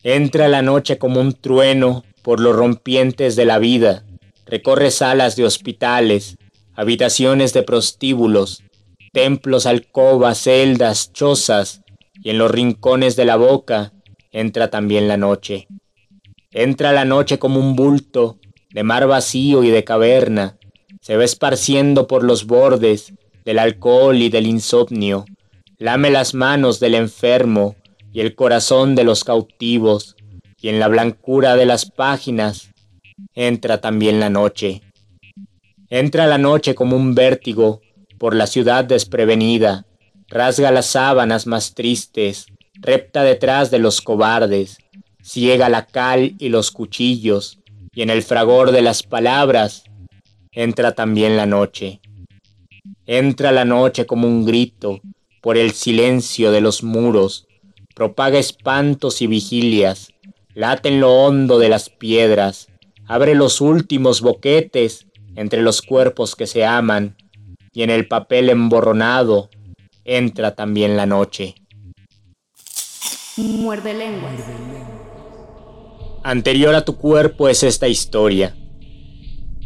Entra 0.03 0.49
la 0.49 0.63
noche 0.63 0.99
como 0.99 1.21
un 1.21 1.33
trueno 1.33 2.05
por 2.23 2.41
los 2.41 2.57
rompientes 2.57 3.37
de 3.37 3.45
la 3.45 3.59
vida. 3.59 4.05
Recorre 4.47 4.91
salas 4.91 5.37
de 5.37 5.45
hospitales, 5.45 6.37
habitaciones 6.75 7.53
de 7.53 7.63
prostíbulos, 7.63 8.65
templos, 9.13 9.67
alcobas, 9.67 10.39
celdas, 10.39 11.13
chozas, 11.13 11.82
y 12.23 12.31
en 12.31 12.39
los 12.39 12.51
rincones 12.51 13.17
de 13.17 13.25
la 13.25 13.37
boca 13.37 13.93
entra 14.31 14.71
también 14.71 15.09
la 15.09 15.17
noche. 15.17 15.67
Entra 16.51 16.93
la 16.93 17.05
noche 17.05 17.39
como 17.39 17.59
un 17.59 17.77
bulto 17.77 18.39
de 18.71 18.83
mar 18.83 19.07
vacío 19.07 19.65
y 19.65 19.71
de 19.71 19.85
caverna, 19.85 20.59
se 21.01 21.17
va 21.17 21.25
esparciendo 21.25 22.07
por 22.07 22.23
los 22.23 22.47
bordes 22.47 23.13
del 23.45 23.59
alcohol 23.59 24.17
y 24.17 24.29
del 24.29 24.47
insomnio, 24.47 25.25
lame 25.79 26.11
las 26.11 26.33
manos 26.33 26.79
del 26.79 26.95
enfermo 26.95 27.75
y 28.13 28.21
el 28.21 28.35
corazón 28.35 28.95
de 28.95 29.05
los 29.05 29.25
cautivos, 29.25 30.17
y 30.61 30.69
en 30.69 30.79
la 30.79 30.89
blancura 30.89 31.57
de 31.57 31.67
las 31.67 31.91
páginas 31.91 32.71
entra 33.35 33.81
también 33.81 34.21
la 34.21 34.31
noche. 34.31 34.83
Entra 35.91 36.27
la 36.27 36.39
noche 36.39 36.75
como 36.75 36.97
un 36.97 37.15
vértigo 37.15 37.81
por 38.19 38.37
la 38.37 38.47
ciudad 38.47 38.85
desprevenida, 38.85 39.87
rasga 40.33 40.71
las 40.71 40.87
sábanas 40.87 41.47
más 41.47 41.75
tristes, 41.75 42.47
repta 42.81 43.23
detrás 43.23 43.71
de 43.71 43.79
los 43.79 44.01
cobardes, 44.01 44.79
ciega 45.23 45.69
la 45.69 45.85
cal 45.85 46.35
y 46.39 46.49
los 46.49 46.71
cuchillos, 46.71 47.59
y 47.95 48.01
en 48.01 48.09
el 48.09 48.23
fragor 48.23 48.73
de 48.73 48.81
las 48.81 49.03
palabras 49.03 49.85
entra 50.51 50.93
también 50.93 51.37
la 51.37 51.45
noche. 51.45 52.01
Entra 53.05 53.53
la 53.53 53.67
noche 53.67 54.07
como 54.07 54.27
un 54.27 54.47
grito 54.47 55.01
por 55.43 55.59
el 55.59 55.73
silencio 55.73 56.51
de 56.51 56.63
los 56.63 56.83
muros, 56.83 57.47
propaga 57.95 58.39
espantos 58.39 59.21
y 59.21 59.27
vigilias, 59.27 60.15
late 60.55 60.89
en 60.89 61.01
lo 61.01 61.13
hondo 61.13 61.59
de 61.59 61.69
las 61.69 61.91
piedras, 61.91 62.69
abre 63.07 63.35
los 63.35 63.61
últimos 63.61 64.23
boquetes 64.23 65.07
entre 65.37 65.61
los 65.61 65.83
cuerpos 65.83 66.37
que 66.37 66.47
se 66.47 66.65
aman, 66.65 67.17
y 67.75 67.83
en 67.83 67.91
el 67.91 68.09
papel 68.09 68.49
emborronado 68.49 69.51
entra 70.05 70.55
también 70.55 70.97
la 70.97 71.07
noche. 71.07 71.55
Muerde 73.37 73.95
lenguas. 73.95 74.35
Anterior 76.25 76.75
a 76.75 76.85
tu 76.85 76.97
cuerpo 76.97 77.49
es 77.49 77.63
esta 77.63 77.89
historia. 77.89 78.55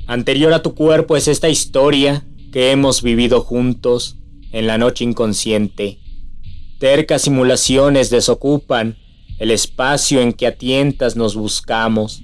Anterior 0.06 0.52
a 0.52 0.62
tu 0.62 0.74
cuerpo 0.74 1.16
es 1.16 1.28
esta 1.28 1.48
historia 1.48 2.24
que 2.52 2.70
hemos 2.70 3.02
vivido 3.02 3.40
juntos 3.40 4.18
en 4.52 4.66
la 4.66 4.78
noche 4.78 5.04
inconsciente. 5.04 5.98
Tercas 6.78 7.22
simulaciones 7.22 8.08
desocupan 8.10 8.96
el 9.38 9.50
espacio 9.50 10.20
en 10.20 10.32
que 10.32 10.46
a 10.46 10.56
tientas 10.56 11.16
nos 11.16 11.34
buscamos. 11.34 12.22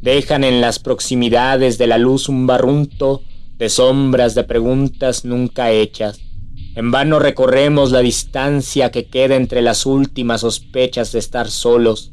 Dejan 0.00 0.44
en 0.44 0.60
las 0.60 0.78
proximidades 0.78 1.76
de 1.76 1.88
la 1.88 1.98
luz 1.98 2.28
un 2.28 2.46
barrunto 2.46 3.22
de 3.56 3.68
sombras 3.68 4.34
de 4.34 4.44
preguntas 4.44 5.24
nunca 5.24 5.72
hechas. 5.72 6.20
En 6.78 6.92
vano 6.92 7.18
recorremos 7.18 7.90
la 7.90 7.98
distancia 7.98 8.92
que 8.92 9.06
queda 9.06 9.34
entre 9.34 9.62
las 9.62 9.84
últimas 9.84 10.42
sospechas 10.42 11.10
de 11.10 11.18
estar 11.18 11.50
solos, 11.50 12.12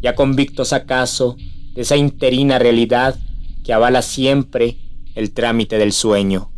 ya 0.00 0.16
convictos 0.16 0.72
acaso 0.72 1.36
de 1.72 1.82
esa 1.82 1.96
interina 1.96 2.58
realidad 2.58 3.16
que 3.62 3.72
avala 3.72 4.02
siempre 4.02 4.78
el 5.14 5.30
trámite 5.30 5.78
del 5.78 5.92
sueño. 5.92 6.50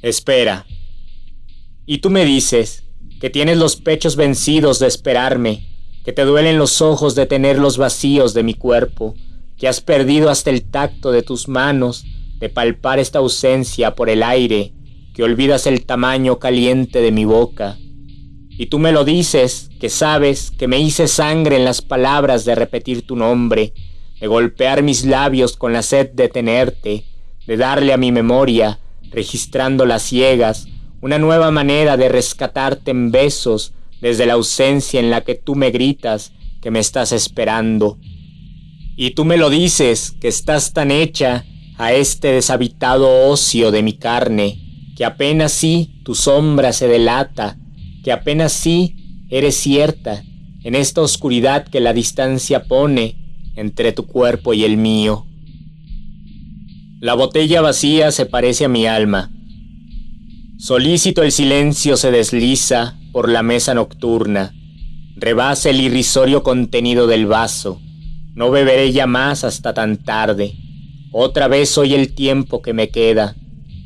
Espera. 0.00 0.64
Y 1.84 1.98
tú 1.98 2.08
me 2.08 2.24
dices 2.24 2.84
que 3.20 3.28
tienes 3.28 3.58
los 3.58 3.76
pechos 3.76 4.16
vencidos 4.16 4.78
de 4.78 4.86
esperarme, 4.86 5.68
que 6.02 6.14
te 6.14 6.24
duelen 6.24 6.56
los 6.56 6.80
ojos 6.80 7.14
de 7.14 7.26
tenerlos 7.26 7.76
vacíos 7.76 8.32
de 8.32 8.42
mi 8.42 8.54
cuerpo, 8.54 9.14
que 9.58 9.68
has 9.68 9.82
perdido 9.82 10.30
hasta 10.30 10.48
el 10.48 10.62
tacto 10.62 11.12
de 11.12 11.22
tus 11.22 11.46
manos 11.46 12.06
de 12.38 12.48
palpar 12.48 12.98
esta 12.98 13.18
ausencia 13.18 13.94
por 13.94 14.08
el 14.08 14.22
aire, 14.22 14.72
que 15.14 15.22
olvidas 15.22 15.66
el 15.68 15.86
tamaño 15.86 16.40
caliente 16.40 17.00
de 17.00 17.12
mi 17.12 17.24
boca. 17.24 17.78
Y 18.50 18.66
tú 18.66 18.80
me 18.80 18.90
lo 18.90 19.04
dices, 19.04 19.70
que 19.80 19.88
sabes 19.88 20.50
que 20.50 20.68
me 20.68 20.80
hice 20.80 21.06
sangre 21.06 21.56
en 21.56 21.64
las 21.64 21.82
palabras 21.82 22.44
de 22.44 22.56
repetir 22.56 23.06
tu 23.06 23.14
nombre, 23.14 23.72
de 24.20 24.26
golpear 24.26 24.82
mis 24.82 25.04
labios 25.04 25.56
con 25.56 25.72
la 25.72 25.82
sed 25.82 26.10
de 26.10 26.28
tenerte, 26.28 27.04
de 27.46 27.56
darle 27.56 27.92
a 27.92 27.96
mi 27.96 28.10
memoria, 28.10 28.80
registrando 29.10 29.86
las 29.86 30.02
ciegas, 30.02 30.66
una 31.00 31.18
nueva 31.18 31.50
manera 31.50 31.96
de 31.96 32.08
rescatarte 32.08 32.90
en 32.90 33.12
besos 33.12 33.72
desde 34.00 34.26
la 34.26 34.34
ausencia 34.34 34.98
en 34.98 35.10
la 35.10 35.20
que 35.20 35.36
tú 35.36 35.54
me 35.54 35.70
gritas 35.70 36.32
que 36.60 36.70
me 36.70 36.80
estás 36.80 37.12
esperando. 37.12 37.98
Y 38.96 39.10
tú 39.10 39.24
me 39.24 39.36
lo 39.36 39.50
dices, 39.50 40.12
que 40.20 40.28
estás 40.28 40.72
tan 40.72 40.90
hecha 40.90 41.44
a 41.76 41.92
este 41.92 42.28
deshabitado 42.28 43.28
ocio 43.28 43.70
de 43.70 43.82
mi 43.82 43.92
carne, 43.92 44.63
que 44.96 45.04
apenas 45.04 45.52
sí 45.52 46.00
tu 46.04 46.14
sombra 46.14 46.72
se 46.72 46.88
delata, 46.88 47.58
que 48.02 48.12
apenas 48.12 48.52
sí 48.52 49.24
eres 49.30 49.56
cierta 49.56 50.22
en 50.62 50.74
esta 50.74 51.02
oscuridad 51.02 51.66
que 51.66 51.80
la 51.80 51.92
distancia 51.92 52.64
pone 52.64 53.16
entre 53.56 53.92
tu 53.92 54.06
cuerpo 54.06 54.54
y 54.54 54.64
el 54.64 54.76
mío. 54.76 55.26
La 57.00 57.14
botella 57.14 57.60
vacía 57.60 58.10
se 58.12 58.24
parece 58.24 58.64
a 58.64 58.68
mi 58.68 58.86
alma. 58.86 59.30
Solícito 60.58 61.22
el 61.22 61.32
silencio 61.32 61.96
se 61.96 62.10
desliza 62.10 62.98
por 63.12 63.28
la 63.28 63.42
mesa 63.42 63.74
nocturna, 63.74 64.54
rebasa 65.16 65.70
el 65.70 65.80
irrisorio 65.80 66.42
contenido 66.42 67.06
del 67.06 67.26
vaso. 67.26 67.80
No 68.34 68.50
beberé 68.50 68.90
ya 68.92 69.06
más 69.06 69.44
hasta 69.44 69.74
tan 69.74 69.98
tarde. 69.98 70.54
Otra 71.12 71.46
vez 71.46 71.68
soy 71.68 71.94
el 71.94 72.14
tiempo 72.14 72.62
que 72.62 72.72
me 72.72 72.88
queda. 72.88 73.36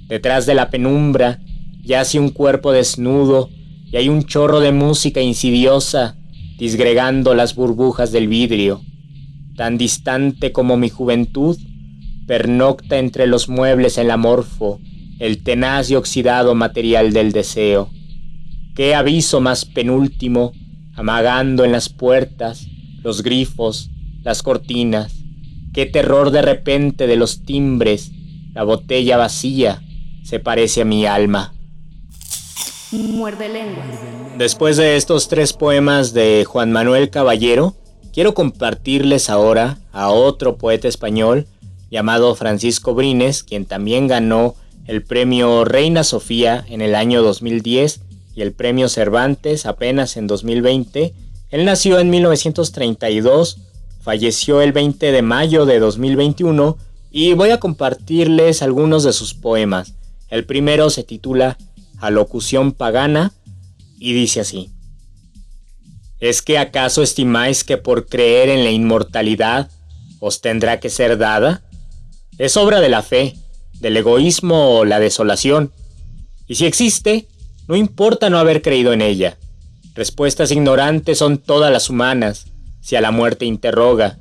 Detrás 0.09 0.47
de 0.47 0.55
la 0.55 0.71
penumbra 0.71 1.41
yace 1.83 2.19
un 2.19 2.31
cuerpo 2.31 2.73
desnudo 2.73 3.51
y 3.87 3.97
hay 3.97 4.09
un 4.09 4.25
chorro 4.25 4.61
de 4.61 4.73
música 4.73 5.21
insidiosa 5.21 6.17
disgregando 6.59 7.35
las 7.35 7.55
burbujas 7.55 8.11
del 8.11 8.29
vidrio 8.29 8.83
tan 9.59 9.77
distante 9.77 10.53
como 10.53 10.77
mi 10.77 10.89
juventud, 10.89 11.59
pernocta 12.29 12.99
entre 12.99 13.27
los 13.27 13.49
muebles 13.49 13.99
el 13.99 14.13
amorfo, 14.13 14.81
el 15.19 15.43
tenaz 15.43 15.91
y 15.91 15.97
oxidado 15.97 16.55
material 16.55 17.13
del 17.13 17.33
deseo. 17.33 17.91
Qué 18.77 18.95
aviso 18.95 19.41
más 19.41 19.65
penúltimo, 19.65 20.53
amagando 20.95 21.65
en 21.65 21.73
las 21.73 21.89
puertas, 21.89 22.69
los 23.03 23.25
grifos, 23.25 23.91
las 24.23 24.45
cortinas, 24.45 25.25
qué 25.75 25.87
terror 25.87 26.31
de 26.31 26.43
repente 26.43 27.09
de 27.09 27.17
los 27.17 27.43
timbres, 27.43 28.13
la 28.55 28.63
botella 28.63 29.17
vacía, 29.17 29.83
se 30.29 30.41
parece 30.41 30.83
a 30.83 30.85
mi 30.85 31.07
alma. 31.07 31.55
Muerde 32.93 33.49
lenguas. 33.49 33.87
Después 34.37 34.77
de 34.77 34.97
estos 34.97 35.29
tres 35.29 35.55
poemas 35.55 36.13
de 36.13 36.45
Juan 36.47 36.71
Manuel 36.71 37.09
Caballero, 37.09 37.75
quiero 38.13 38.35
compartirles 38.35 39.31
ahora 39.31 39.79
a 39.91 40.11
otro 40.11 40.59
poeta 40.59 40.87
español 40.87 41.47
llamado 41.91 42.35
Francisco 42.35 42.95
Brines, 42.95 43.43
quien 43.43 43.65
también 43.65 44.07
ganó 44.07 44.55
el 44.87 45.03
premio 45.03 45.65
Reina 45.65 46.05
Sofía 46.05 46.63
en 46.69 46.83
el 46.83 46.95
año 46.95 47.23
2010 47.23 48.03
y 48.35 48.43
el 48.43 48.53
premio 48.53 48.91
Cervantes 48.91 49.65
apenas 49.65 50.19
en 50.19 50.27
2020. 50.27 51.15
Él 51.49 51.65
nació 51.65 52.01
en 52.01 52.11
1932, 52.11 53.61
falleció 54.03 54.61
el 54.61 54.73
20 54.73 55.11
de 55.11 55.23
mayo 55.23 55.65
de 55.65 55.79
2021 55.79 56.77
y 57.11 57.33
voy 57.33 57.49
a 57.49 57.61
compartirles 57.61 58.61
algunos 58.61 59.05
de 59.05 59.15
sus 59.15 59.33
poemas. 59.33 59.95
El 60.29 60.45
primero 60.45 60.91
se 60.91 61.05
titula 61.05 61.57
Alocución 61.99 62.73
pagana 62.73 63.33
y 63.99 64.13
dice 64.13 64.41
así. 64.41 64.71
¿Es 66.21 66.43
que 66.43 66.59
acaso 66.59 67.03
estimáis 67.03 67.65
que 67.65 67.77
por 67.77 68.07
creer 68.07 68.49
en 68.49 68.65
la 68.65 68.71
inmortalidad 68.71 69.71
os 70.21 70.41
tendrá 70.41 70.81
que 70.81 70.91
ser 70.91 71.17
dada? 71.17 71.63
Es 72.39 72.57
obra 72.57 72.81
de 72.81 72.89
la 72.89 73.03
fe, 73.03 73.37
del 73.81 73.97
egoísmo 73.97 74.79
o 74.79 74.85
la 74.85 75.01
desolación. 75.01 75.73
Y 76.47 76.57
si 76.57 76.67
existe, 76.67 77.29
no 77.67 77.77
importa 77.77 78.31
no 78.31 78.39
haber 78.39 78.63
creído 78.63 78.93
en 78.93 79.03
ella. 79.03 79.39
Respuestas 79.95 80.51
ignorantes 80.51 81.19
son 81.19 81.39
todas 81.39 81.73
las 81.73 81.89
humanas, 81.89 82.47
si 82.81 82.97
a 82.97 83.01
la 83.01 83.11
muerte 83.11 83.45
interroga. 83.45 84.19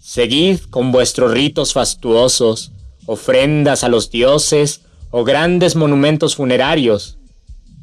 Seguid 0.00 0.60
con 0.70 0.92
vuestros 0.92 1.32
ritos 1.32 1.72
fastuosos, 1.72 2.72
ofrendas 3.06 3.84
a 3.84 3.88
los 3.88 4.10
dioses 4.10 4.82
o 5.12 5.24
grandes 5.24 5.76
monumentos 5.76 6.34
funerarios, 6.34 7.18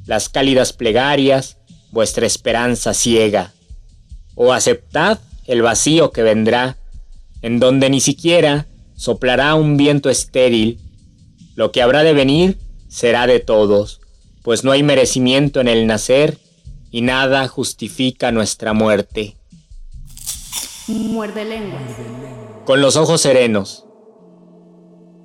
las 0.08 0.28
cálidas 0.28 0.74
plegarias, 0.74 1.58
vuestra 1.92 2.26
esperanza 2.26 2.94
ciega, 2.94 3.54
o 4.36 4.52
aceptad 4.52 5.20
el 5.46 5.62
vacío 5.62 6.12
que 6.12 6.24
vendrá, 6.24 6.78
en 7.42 7.60
donde 7.60 7.90
ni 7.90 8.02
siquiera 8.02 8.66
soplará 8.96 9.54
un 9.56 9.78
viento 9.78 10.10
estéril, 10.10 10.80
lo 11.56 11.72
que 11.72 11.84
habrá 11.84 12.04
de 12.04 12.14
venir 12.14 12.58
será 12.88 13.28
de 13.28 13.40
todos, 13.40 14.02
pues 14.42 14.64
no 14.64 14.72
hay 14.72 14.82
merecimiento 14.82 15.62
en 15.62 15.68
el 15.68 15.86
nacer 15.86 16.40
y 16.90 17.02
nada 17.02 17.48
justifica 17.48 18.32
nuestra 18.32 18.74
muerte. 18.74 19.38
Muerde 20.88 21.46
lenguas. 21.46 21.84
Con 22.66 22.82
los 22.82 22.96
ojos 22.96 23.22
serenos. 23.22 23.86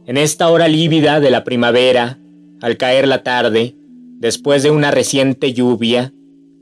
En 0.06 0.18
esta 0.18 0.50
hora 0.50 0.68
lívida 0.68 1.18
de 1.18 1.30
la 1.30 1.44
primavera, 1.44 2.18
al 2.60 2.76
caer 2.76 3.08
la 3.08 3.22
tarde, 3.22 3.74
después 4.18 4.62
de 4.62 4.70
una 4.70 4.90
reciente 4.90 5.54
lluvia, 5.54 6.12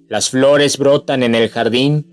las 0.09 0.31
flores 0.31 0.79
brotan 0.79 1.25
en 1.25 1.35
el 1.35 1.49
jardín, 1.49 2.07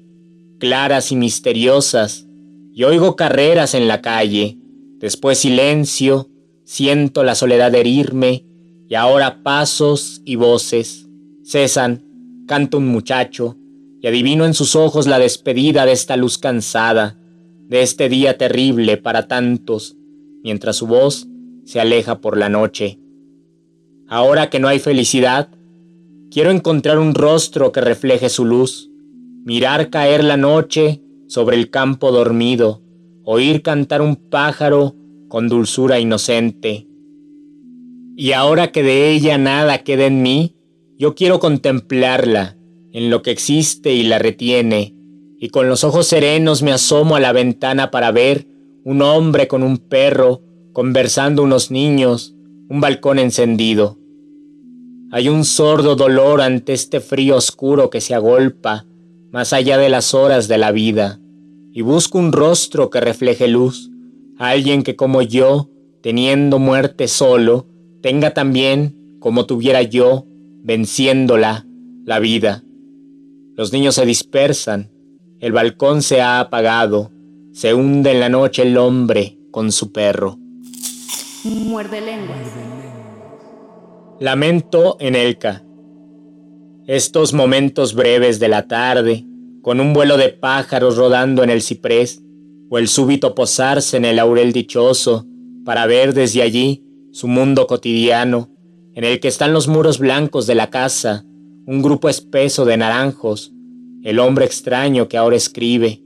claras 0.60 1.12
y 1.12 1.16
misteriosas, 1.16 2.26
y 2.74 2.84
oigo 2.84 3.16
carreras 3.16 3.76
en 3.76 3.88
la 3.88 4.02
calle, 4.02 4.58
después 4.98 5.38
silencio, 5.38 6.32
siento 6.64 7.24
la 7.24 7.36
soledad 7.36 7.76
herirme, 7.76 8.46
y 8.88 8.96
ahora 8.96 9.44
pasos 9.44 10.24
y 10.26 10.36
voces. 10.36 11.06
Cesan, 11.46 12.04
canta 12.48 12.78
un 12.78 12.88
muchacho, 12.88 13.56
y 14.02 14.08
adivino 14.08 14.46
en 14.46 14.56
sus 14.56 14.76
ojos 14.76 15.06
la 15.06 15.20
despedida 15.20 15.86
de 15.86 15.92
esta 15.92 16.18
luz 16.18 16.40
cansada, 16.40 17.20
de 17.68 17.84
este 17.84 18.10
día 18.10 18.36
terrible 18.36 18.98
para 18.98 19.28
tantos, 19.28 19.99
mientras 20.44 20.78
su 20.78 20.88
voz 20.88 21.28
se 21.66 21.80
aleja 21.80 22.22
por 22.22 22.38
la 22.38 22.50
noche. 22.50 23.00
Ahora 24.08 24.50
que 24.50 24.60
no 24.60 24.68
hay 24.68 24.80
felicidad, 24.80 25.50
Quiero 26.32 26.52
encontrar 26.52 27.00
un 27.00 27.16
rostro 27.16 27.72
que 27.72 27.82
refleje 27.82 28.30
su 28.30 28.46
luz, 28.46 28.92
mirar 29.46 29.90
caer 29.90 30.24
la 30.24 30.38
noche 30.38 31.02
sobre 31.28 31.58
el 31.58 31.72
campo 31.72 32.12
dormido, 32.12 32.84
oír 33.24 33.64
cantar 33.64 34.04
un 34.04 34.16
pájaro 34.16 34.96
con 35.28 35.50
dulzura 35.50 36.00
inocente. 36.00 36.88
Y 38.16 38.34
ahora 38.34 38.72
que 38.72 38.84
de 38.84 39.10
ella 39.10 39.40
nada 39.40 39.80
queda 39.80 40.06
en 40.06 40.22
mí, 40.22 40.56
yo 41.00 41.16
quiero 41.16 41.40
contemplarla 41.40 42.58
en 42.92 43.10
lo 43.10 43.24
que 43.24 43.32
existe 43.32 43.96
y 43.96 44.04
la 44.04 44.20
retiene, 44.20 44.94
y 45.40 45.50
con 45.50 45.68
los 45.68 45.84
ojos 45.84 46.06
serenos 46.06 46.62
me 46.62 46.72
asomo 46.72 47.16
a 47.16 47.20
la 47.20 47.32
ventana 47.32 47.90
para 47.90 48.12
ver 48.12 48.46
un 48.84 49.02
hombre 49.02 49.48
con 49.48 49.64
un 49.64 49.78
perro 49.78 50.42
conversando 50.74 51.44
unos 51.44 51.72
niños, 51.72 52.36
un 52.70 52.82
balcón 52.82 53.20
encendido. 53.20 53.98
Hay 55.12 55.28
un 55.28 55.44
sordo 55.44 55.96
dolor 55.96 56.42
ante 56.42 56.74
este 56.74 57.00
frío 57.00 57.36
oscuro 57.36 57.90
que 57.90 58.02
se 58.02 58.14
agolpa 58.14 58.86
más 59.32 59.54
allá 59.54 59.78
de 59.78 59.90
las 59.90 60.14
horas 60.14 60.48
de 60.48 60.58
la 60.58 60.72
vida, 60.72 61.20
y 61.72 61.82
busco 61.82 62.18
un 62.18 62.32
rostro 62.32 62.90
que 62.90 63.00
refleje 63.00 63.48
luz, 63.48 63.92
alguien 64.38 64.84
que 64.84 64.96
como 64.96 65.22
yo, 65.22 65.70
teniendo 66.02 66.60
muerte 66.60 67.08
solo, 67.08 67.68
tenga 68.02 68.34
también, 68.34 69.18
como 69.20 69.46
tuviera 69.46 69.82
yo, 69.82 70.26
venciéndola, 70.64 71.68
la 72.06 72.20
vida. 72.20 72.64
Los 73.56 73.74
niños 73.74 73.96
se 73.96 74.06
dispersan, 74.06 74.90
el 75.40 75.52
balcón 75.52 76.02
se 76.02 76.22
ha 76.22 76.40
apagado, 76.40 77.12
se 77.52 77.74
hunde 77.74 78.12
en 78.12 78.20
la 78.20 78.30
noche 78.30 78.64
el 78.64 78.78
hombre 78.78 79.38
con 79.52 79.72
su 79.72 79.92
perro. 79.92 80.38
Muerde 81.44 82.02
lenguas. 82.02 82.38
Lamento 84.20 84.98
en 85.00 85.16
Elca. 85.16 85.64
Estos 86.88 87.34
momentos 87.34 87.94
breves 87.94 88.40
de 88.40 88.50
la 88.50 88.68
tarde, 88.68 89.26
con 89.62 89.80
un 89.80 89.94
vuelo 89.94 90.18
de 90.18 90.30
pájaros 90.30 90.98
rodando 90.98 91.44
en 91.44 91.50
el 91.50 91.62
ciprés, 91.62 92.22
o 92.70 92.78
el 92.78 92.88
súbito 92.88 93.36
posarse 93.36 93.98
en 93.98 94.06
el 94.06 94.18
laurel 94.18 94.52
dichoso, 94.52 95.26
para 95.66 95.86
ver 95.86 96.14
desde 96.14 96.42
allí 96.42 96.84
su 97.12 97.28
mundo 97.28 97.68
cotidiano, 97.68 98.50
en 98.94 99.04
el 99.04 99.20
que 99.20 99.28
están 99.28 99.54
los 99.54 99.68
muros 99.68 100.00
blancos 100.00 100.48
de 100.48 100.56
la 100.56 100.70
casa, 100.70 101.26
un 101.66 101.82
grupo 101.82 102.10
espeso 102.10 102.66
de 102.66 102.78
naranjos, 102.78 103.54
el 104.04 104.20
hombre 104.20 104.46
extraño 104.46 105.08
que 105.08 105.18
ahora 105.18 105.36
escribe. 105.36 106.04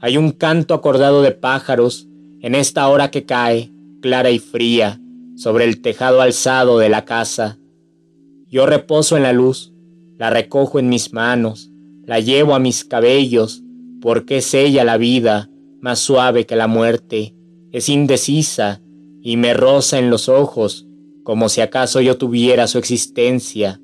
Hay 0.00 0.16
un 0.16 0.30
canto 0.30 0.74
acordado 0.74 1.22
de 1.22 1.32
pájaros 1.32 2.06
en 2.40 2.54
esta 2.54 2.86
hora 2.88 3.10
que 3.10 3.24
cae, 3.24 3.72
clara 4.00 4.30
y 4.30 4.38
fría, 4.38 5.00
sobre 5.36 5.64
el 5.64 5.80
tejado 5.80 6.20
alzado 6.20 6.78
de 6.78 6.88
la 6.88 7.04
casa. 7.04 7.58
Yo 8.48 8.66
reposo 8.66 9.16
en 9.16 9.24
la 9.24 9.32
luz, 9.32 9.72
la 10.16 10.30
recojo 10.30 10.78
en 10.78 10.88
mis 10.88 11.12
manos, 11.12 11.72
la 12.04 12.20
llevo 12.20 12.54
a 12.54 12.60
mis 12.60 12.84
cabellos, 12.84 13.64
porque 14.00 14.38
es 14.38 14.54
ella 14.54 14.84
la 14.84 14.98
vida, 14.98 15.50
más 15.80 15.98
suave 15.98 16.46
que 16.46 16.54
la 16.54 16.68
muerte, 16.68 17.34
es 17.72 17.88
indecisa 17.88 18.80
y 19.20 19.36
me 19.36 19.52
roza 19.52 19.98
en 19.98 20.10
los 20.10 20.28
ojos, 20.28 20.86
como 21.24 21.48
si 21.48 21.60
acaso 21.60 22.00
yo 22.00 22.16
tuviera 22.16 22.68
su 22.68 22.78
existencia. 22.78 23.80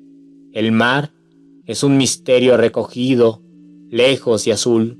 El 0.53 0.71
mar 0.71 1.11
es 1.65 1.83
un 1.83 1.97
misterio 1.97 2.55
recogido, 2.55 3.41
lejos 3.89 4.47
y 4.47 4.51
azul, 4.51 4.97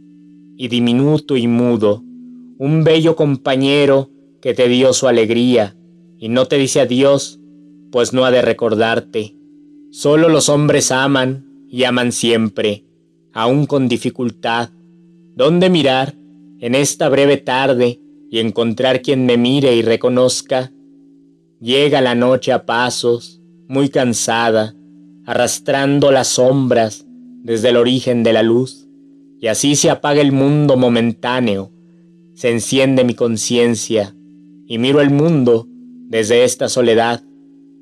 y 0.57 0.67
diminuto 0.67 1.37
y 1.37 1.47
mudo, 1.47 2.03
un 2.57 2.83
bello 2.83 3.15
compañero 3.15 4.09
que 4.41 4.53
te 4.53 4.67
dio 4.67 4.93
su 4.93 5.07
alegría, 5.07 5.75
y 6.17 6.29
no 6.29 6.45
te 6.45 6.57
dice 6.57 6.81
adiós, 6.81 7.39
pues 7.91 8.13
no 8.13 8.25
ha 8.25 8.31
de 8.31 8.41
recordarte. 8.41 9.35
Solo 9.91 10.29
los 10.29 10.49
hombres 10.49 10.91
aman 10.91 11.45
y 11.69 11.83
aman 11.83 12.11
siempre, 12.11 12.85
aun 13.33 13.65
con 13.65 13.87
dificultad. 13.87 14.69
¿Dónde 15.35 15.69
mirar 15.69 16.15
en 16.59 16.75
esta 16.75 17.09
breve 17.09 17.37
tarde 17.37 17.99
y 18.29 18.39
encontrar 18.39 19.01
quien 19.01 19.25
me 19.25 19.37
mire 19.37 19.75
y 19.75 19.81
reconozca? 19.81 20.71
Llega 21.59 22.01
la 22.01 22.15
noche 22.15 22.51
a 22.51 22.65
pasos, 22.65 23.41
muy 23.67 23.89
cansada, 23.89 24.75
arrastrando 25.25 26.11
las 26.11 26.27
sombras 26.27 27.05
desde 27.43 27.69
el 27.69 27.77
origen 27.77 28.23
de 28.23 28.33
la 28.33 28.43
luz, 28.43 28.84
y 29.39 29.47
así 29.47 29.75
se 29.75 29.89
apaga 29.89 30.21
el 30.21 30.31
mundo 30.31 30.77
momentáneo, 30.77 31.71
se 32.33 32.51
enciende 32.51 33.03
mi 33.03 33.13
conciencia, 33.13 34.15
y 34.67 34.77
miro 34.77 35.01
el 35.01 35.09
mundo 35.09 35.67
desde 35.67 36.43
esta 36.43 36.69
soledad, 36.69 37.23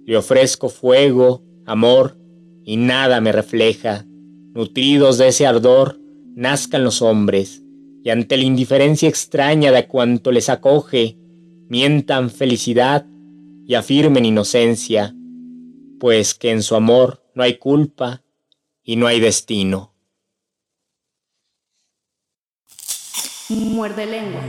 le 0.06 0.18
ofrezco 0.18 0.70
fuego, 0.70 1.44
amor, 1.66 2.18
y 2.66 2.78
nada 2.78 3.22
me 3.22 3.32
refleja. 3.32 4.06
Nutridos 4.54 5.18
de 5.18 5.30
ese 5.30 5.46
ardor, 5.46 6.00
nazcan 6.36 6.84
los 6.84 7.02
hombres, 7.02 7.64
y 8.04 8.10
ante 8.10 8.38
la 8.38 8.44
indiferencia 8.44 9.08
extraña 9.08 9.72
de 9.72 9.88
cuanto 9.88 10.32
les 10.32 10.50
acoge, 10.50 11.18
mientan 11.70 12.30
felicidad 12.30 13.06
y 13.66 13.76
afirmen 13.76 14.26
inocencia, 14.26 15.16
pues 16.00 16.34
que 16.34 16.52
en 16.52 16.62
su 16.62 16.76
amor 16.76 17.24
no 17.34 17.44
hay 17.44 17.58
culpa 17.58 18.24
y 18.84 18.98
no 18.98 19.08
hay 19.08 19.20
destino. 19.20 19.93
Muerde 23.54 24.08
lenguas. 24.08 24.46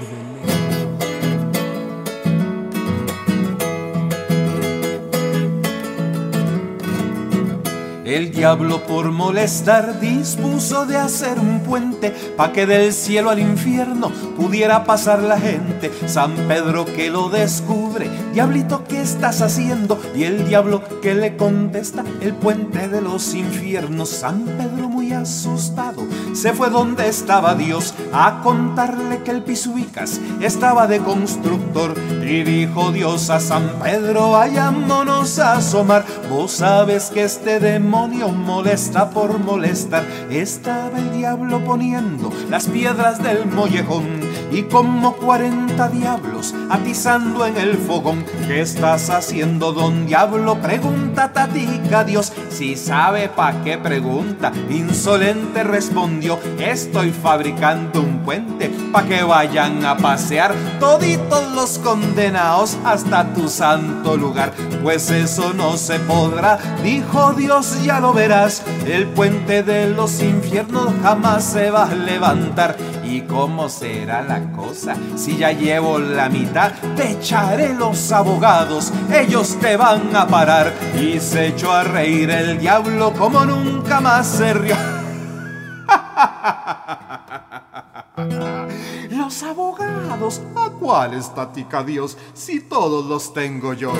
El 8.06 8.32
diablo 8.32 8.86
por 8.86 9.10
molestar 9.12 10.00
dispuso 10.00 10.86
de 10.86 10.96
hacer 10.96 11.38
un 11.38 11.60
puente 11.60 12.12
pa' 12.36 12.52
que 12.52 12.64
del 12.64 12.92
cielo 12.92 13.30
al 13.30 13.40
infierno 13.40 14.10
pudiera 14.36 14.84
pasar 14.84 15.22
la 15.22 15.38
gente. 15.38 15.90
San 16.06 16.34
Pedro 16.48 16.84
que 16.84 17.10
lo 17.10 17.28
descubre, 17.28 18.08
diablito, 18.32 18.84
¿qué 18.84 19.00
estás 19.00 19.42
haciendo? 19.42 20.00
Y 20.14 20.24
el 20.24 20.46
diablo 20.46 20.82
que 21.02 21.14
le 21.14 21.36
contesta, 21.36 22.04
el 22.20 22.34
puente 22.34 22.88
de 22.88 23.00
los 23.00 23.34
infiernos. 23.34 24.10
San 24.10 24.44
Pedro 24.44 24.88
muy 24.88 25.12
asustado 25.12 26.06
se 26.34 26.52
fue 26.52 26.70
donde 26.70 27.08
estaba 27.08 27.54
Dios 27.54 27.94
a 28.12 28.40
contarle 28.42 29.22
que 29.22 29.30
el 29.30 29.42
Pisuicas 29.42 30.20
estaba 30.40 30.86
de 30.86 30.98
constructor. 30.98 31.94
Y 32.22 32.42
dijo 32.42 32.92
Dios 32.92 33.30
a 33.30 33.40
San 33.40 33.68
Pedro, 33.82 34.32
vayámonos 34.32 35.38
a 35.38 35.54
asomar. 35.54 36.04
Vos 36.28 36.52
sabes 36.52 37.10
que 37.10 37.24
este 37.24 37.60
demonio 37.60 38.28
molesta 38.28 39.10
por 39.10 39.38
molestar. 39.38 40.04
Estaba 40.30 40.98
el 40.98 41.12
diablo 41.12 41.64
poniendo 41.64 42.32
las 42.50 42.66
piedras 42.66 43.22
del 43.22 43.46
mollejón 43.46 44.33
y 44.54 44.62
como 44.62 45.16
cuarenta 45.16 45.88
diablos 45.88 46.54
atizando 46.70 47.44
en 47.44 47.56
el 47.56 47.76
fogón. 47.76 48.24
¿Qué 48.46 48.60
estás 48.60 49.10
haciendo, 49.10 49.72
don 49.72 50.06
diablo? 50.06 50.56
Pregunta 50.60 51.32
Tatica 51.32 52.04
Dios. 52.04 52.32
Si 52.50 52.76
sabe 52.76 53.28
pa' 53.28 53.64
qué 53.64 53.78
pregunta, 53.78 54.52
insolente 54.70 55.64
respondió. 55.64 56.38
Estoy 56.58 57.10
fabricando 57.10 58.00
un 58.00 58.20
puente 58.20 58.70
pa' 58.92 59.04
que 59.04 59.24
vayan 59.24 59.84
a 59.84 59.96
pasear 59.96 60.54
toditos 60.78 61.52
los 61.52 61.78
condenados 61.78 62.78
hasta 62.84 63.32
tu 63.34 63.48
santo 63.48 64.16
lugar. 64.16 64.52
Pues 64.82 65.10
eso 65.10 65.52
no 65.52 65.76
se 65.76 65.98
podrá, 65.98 66.58
dijo 66.82 67.32
Dios, 67.32 67.82
ya 67.82 67.98
lo 67.98 68.12
verás. 68.12 68.62
El 68.86 69.06
puente 69.08 69.64
de 69.64 69.88
los 69.88 70.22
infiernos 70.22 70.92
jamás 71.02 71.42
se 71.42 71.70
va 71.70 71.84
a 71.84 71.94
levantar. 71.94 72.76
¿Y 73.14 73.20
cómo 73.20 73.68
será 73.68 74.22
la 74.22 74.50
cosa? 74.50 74.96
Si 75.14 75.36
ya 75.36 75.52
llevo 75.52 76.00
la 76.00 76.28
mitad, 76.28 76.72
te 76.96 77.12
echaré 77.12 77.72
los 77.72 78.10
abogados, 78.10 78.92
ellos 79.08 79.56
te 79.60 79.76
van 79.76 80.16
a 80.16 80.26
parar. 80.26 80.74
Y 81.00 81.20
se 81.20 81.46
echó 81.46 81.70
a 81.70 81.84
reír 81.84 82.28
el 82.30 82.58
diablo 82.58 83.12
como 83.12 83.44
nunca 83.44 84.00
más 84.00 84.26
se 84.26 84.52
rió. 84.52 84.74
Los 89.10 89.44
abogados, 89.44 90.42
¿a 90.56 90.70
cuál 90.70 91.14
estática 91.14 91.84
Dios 91.84 92.18
si 92.32 92.62
todos 92.62 93.06
los 93.06 93.32
tengo 93.32 93.74
yo? 93.74 93.92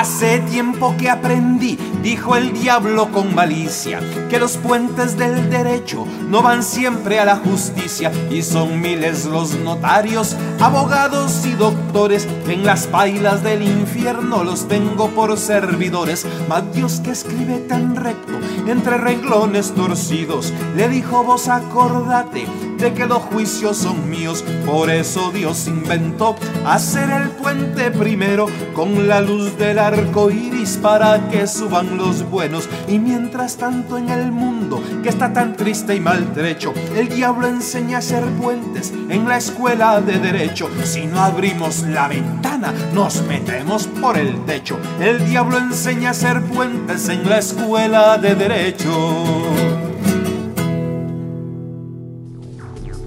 Hace 0.00 0.38
tiempo 0.38 0.94
que 0.96 1.10
aprendí, 1.10 1.76
dijo 2.02 2.34
el 2.34 2.54
diablo 2.54 3.12
con 3.12 3.34
malicia, 3.34 4.00
que 4.30 4.38
los 4.38 4.56
puentes 4.56 5.18
del 5.18 5.50
derecho 5.50 6.06
no 6.26 6.40
van 6.40 6.62
siempre 6.62 7.20
a 7.20 7.26
la 7.26 7.36
justicia 7.36 8.10
y 8.30 8.40
son 8.40 8.80
miles 8.80 9.26
los 9.26 9.56
notarios, 9.56 10.38
abogados 10.58 11.44
y 11.44 11.52
doctores 11.52 12.26
en 12.48 12.64
las 12.64 12.86
pailas 12.86 13.42
del 13.42 13.60
infierno 13.60 14.42
los 14.42 14.68
tengo 14.68 15.10
por 15.10 15.36
servidores. 15.36 16.26
Mas 16.48 16.72
Dios 16.74 17.02
que 17.04 17.10
escribe 17.10 17.58
tan 17.58 17.94
recto 17.94 18.40
entre 18.66 18.96
renglones 18.96 19.74
torcidos, 19.74 20.54
le 20.76 20.88
dijo 20.88 21.24
vos 21.24 21.46
acordate 21.48 22.46
de 22.80 22.94
que 22.94 23.06
los 23.06 23.22
juicios 23.24 23.76
son 23.76 24.08
míos, 24.08 24.42
por 24.64 24.88
eso 24.88 25.30
Dios 25.32 25.66
inventó 25.66 26.36
hacer 26.64 27.10
el 27.10 27.28
puente 27.28 27.90
primero 27.90 28.46
con 28.74 29.06
la 29.06 29.20
luz 29.20 29.58
del 29.58 29.78
arco 29.78 30.30
iris 30.30 30.78
para 30.80 31.28
que 31.28 31.46
suban 31.46 31.98
los 31.98 32.28
buenos. 32.30 32.68
Y 32.88 32.98
mientras 32.98 33.56
tanto 33.56 33.98
en 33.98 34.08
el 34.08 34.32
mundo 34.32 34.82
que 35.02 35.10
está 35.10 35.32
tan 35.32 35.56
triste 35.56 35.94
y 35.94 36.00
maltrecho, 36.00 36.72
el 36.96 37.08
diablo 37.08 37.48
enseña 37.48 37.96
a 37.96 37.98
hacer 37.98 38.24
puentes 38.40 38.92
en 39.10 39.28
la 39.28 39.36
escuela 39.36 40.00
de 40.00 40.18
derecho. 40.18 40.70
Si 40.84 41.06
no 41.06 41.20
abrimos 41.20 41.82
la 41.82 42.08
ventana, 42.08 42.72
nos 42.94 43.22
metemos 43.24 43.86
por 43.86 44.16
el 44.16 44.44
techo. 44.46 44.78
El 45.00 45.28
diablo 45.28 45.58
enseña 45.58 46.08
a 46.08 46.12
hacer 46.12 46.42
puentes 46.44 47.08
en 47.10 47.28
la 47.28 47.38
escuela 47.38 48.16
de 48.16 48.34
derecho. 48.34 49.89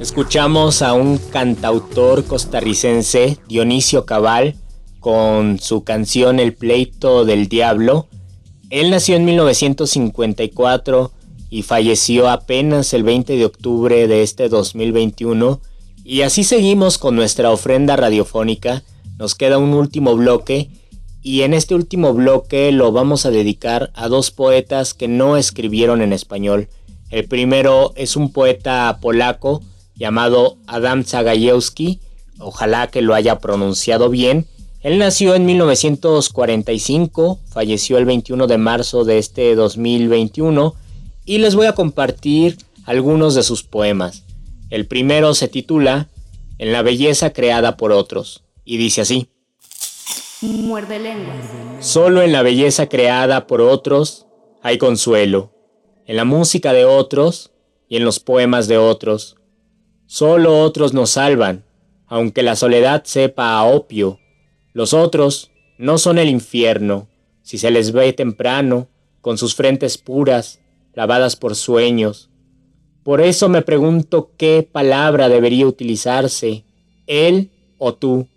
Escuchamos 0.04 0.82
a 0.82 0.94
un 0.96 1.18
cantautor 1.18 2.26
costarricense, 2.26 3.38
Dionisio 3.48 4.06
Cabal, 4.06 4.56
con 5.00 5.62
su 5.62 5.86
canción 5.86 6.42
El 6.42 6.54
pleito 6.56 7.24
del 7.24 7.48
diablo. 7.48 8.10
Él 8.70 8.92
nació 8.92 9.16
en 9.16 9.24
1954 9.24 11.14
y 11.50 11.62
falleció 11.62 12.30
apenas 12.30 12.94
el 12.94 13.04
20 13.04 13.38
de 13.38 13.46
octubre 13.46 14.10
de 14.10 14.24
este 14.24 14.50
2021. 14.50 15.62
Y 16.04 16.24
así 16.24 16.44
seguimos 16.44 16.98
con 16.98 17.16
nuestra 17.16 17.50
ofrenda 17.50 17.96
radiofónica. 17.96 18.84
Nos 19.18 19.36
queda 19.36 19.58
un 19.58 19.74
último 19.74 20.18
bloque 20.18 20.70
y 21.22 21.44
en 21.44 21.54
este 21.54 21.76
último 21.76 22.14
bloque 22.14 22.74
lo 22.74 22.92
vamos 22.92 23.26
a 23.26 23.32
dedicar 23.32 23.94
a 23.96 24.10
dos 24.10 24.32
poetas 24.32 24.94
que 24.94 25.08
no 25.08 25.38
escribieron 25.38 26.02
en 26.02 26.12
español. 26.12 26.68
El 27.10 27.26
primero 27.30 27.94
es 27.96 28.18
un 28.18 28.34
poeta 28.34 29.00
polaco 29.02 29.62
llamado 29.96 30.58
Adam 30.68 31.04
Zagajewski, 31.04 32.00
ojalá 32.40 32.88
que 32.88 33.02
lo 33.02 33.14
haya 33.14 33.40
pronunciado 33.40 34.10
bien. 34.10 34.48
Él 34.82 34.98
nació 34.98 35.36
en 35.36 35.46
1945, 35.46 37.40
falleció 37.50 37.98
el 37.98 38.06
21 38.06 38.48
de 38.48 38.58
marzo 38.58 39.06
de 39.06 39.18
este 39.18 39.56
2021 39.56 40.76
y 41.26 41.38
les 41.38 41.56
voy 41.56 41.68
a 41.68 41.76
compartir 41.76 42.58
algunos 42.86 43.36
de 43.36 43.44
sus 43.44 43.64
poemas. 43.64 44.24
El 44.70 44.88
primero 44.88 45.34
se 45.36 45.48
titula 45.48 46.10
En 46.58 46.72
la 46.72 46.82
belleza 46.82 47.32
creada 47.32 47.78
por 47.78 47.92
otros 47.92 48.44
y 48.66 48.78
dice 48.78 49.02
así. 49.02 49.30
Muerde 50.42 51.00
lenguas. 51.00 51.38
Solo 51.80 52.22
en 52.22 52.32
la 52.32 52.42
belleza 52.42 52.88
creada 52.88 53.48
por 53.48 53.62
otros 53.62 54.26
hay 54.62 54.78
consuelo, 54.78 55.52
en 56.06 56.18
la 56.18 56.26
música 56.26 56.74
de 56.74 56.86
otros 56.86 57.52
y 57.88 57.98
en 57.98 58.06
los 58.06 58.20
poemas 58.20 58.68
de 58.68 58.78
otros. 58.78 59.38
Solo 60.14 60.62
otros 60.62 60.94
nos 60.94 61.10
salvan, 61.10 61.64
aunque 62.06 62.44
la 62.44 62.56
soledad 62.56 63.02
sepa 63.04 63.58
a 63.58 63.64
opio. 63.64 64.20
Los 64.72 64.94
otros 64.94 65.50
no 65.80 65.98
son 65.98 66.20
el 66.20 66.30
infierno, 66.30 67.08
si 67.42 67.58
se 67.58 67.72
les 67.72 67.92
ve 67.94 68.14
temprano, 68.14 68.90
con 69.22 69.40
sus 69.40 69.56
frentes 69.56 69.98
puras, 69.98 70.60
lavadas 70.94 71.36
por 71.36 71.56
sueños. 71.56 72.30
Por 73.02 73.22
eso 73.22 73.50
me 73.50 73.64
pregunto 73.64 74.30
qué 74.38 74.62
palabra 74.72 75.30
debería 75.30 75.66
utilizarse, 75.66 76.64
él 77.08 77.50
o 77.80 77.96
tú. 77.96 78.28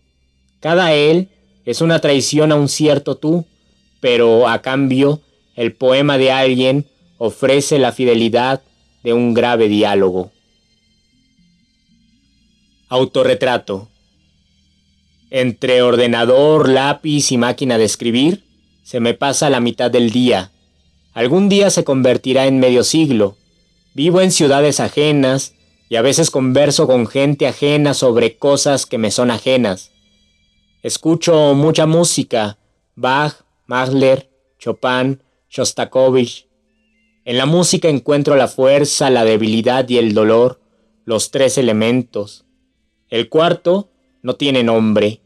Cada 0.60 0.94
él 0.94 1.28
es 1.66 1.82
una 1.82 1.98
traición 1.98 2.52
a 2.52 2.54
un 2.54 2.70
cierto 2.70 3.18
tú, 3.18 3.44
pero 4.00 4.48
a 4.48 4.62
cambio 4.62 5.20
el 5.56 5.74
poema 5.74 6.16
de 6.16 6.32
alguien 6.32 6.86
ofrece 7.18 7.78
la 7.78 7.92
fidelidad 7.92 8.62
de 9.04 9.12
un 9.12 9.34
grave 9.34 9.68
diálogo. 9.68 10.32
Autorretrato. 12.88 13.88
Entre 15.30 15.82
ordenador, 15.82 16.68
lápiz 16.68 17.32
y 17.32 17.36
máquina 17.36 17.78
de 17.78 17.84
escribir, 17.84 18.44
se 18.84 19.00
me 19.00 19.12
pasa 19.12 19.50
la 19.50 19.58
mitad 19.58 19.90
del 19.90 20.12
día. 20.12 20.52
Algún 21.12 21.48
día 21.48 21.70
se 21.70 21.82
convertirá 21.82 22.46
en 22.46 22.60
medio 22.60 22.84
siglo. 22.84 23.36
Vivo 23.94 24.20
en 24.20 24.30
ciudades 24.30 24.78
ajenas 24.78 25.54
y 25.88 25.96
a 25.96 26.02
veces 26.02 26.30
converso 26.30 26.86
con 26.86 27.08
gente 27.08 27.48
ajena 27.48 27.92
sobre 27.92 28.36
cosas 28.38 28.86
que 28.86 28.98
me 28.98 29.10
son 29.10 29.32
ajenas. 29.32 29.90
Escucho 30.84 31.54
mucha 31.54 31.86
música, 31.86 32.56
Bach, 32.94 33.34
Mahler, 33.66 34.30
Chopin, 34.60 35.20
Shostakovich. 35.50 36.46
En 37.24 37.36
la 37.36 37.46
música 37.46 37.88
encuentro 37.88 38.36
la 38.36 38.46
fuerza, 38.46 39.10
la 39.10 39.24
debilidad 39.24 39.88
y 39.88 39.98
el 39.98 40.14
dolor, 40.14 40.60
los 41.04 41.32
tres 41.32 41.58
elementos. 41.58 42.45
El 43.08 43.28
cuarto 43.28 43.88
no 44.22 44.34
tiene 44.34 44.64
nombre. 44.64 45.20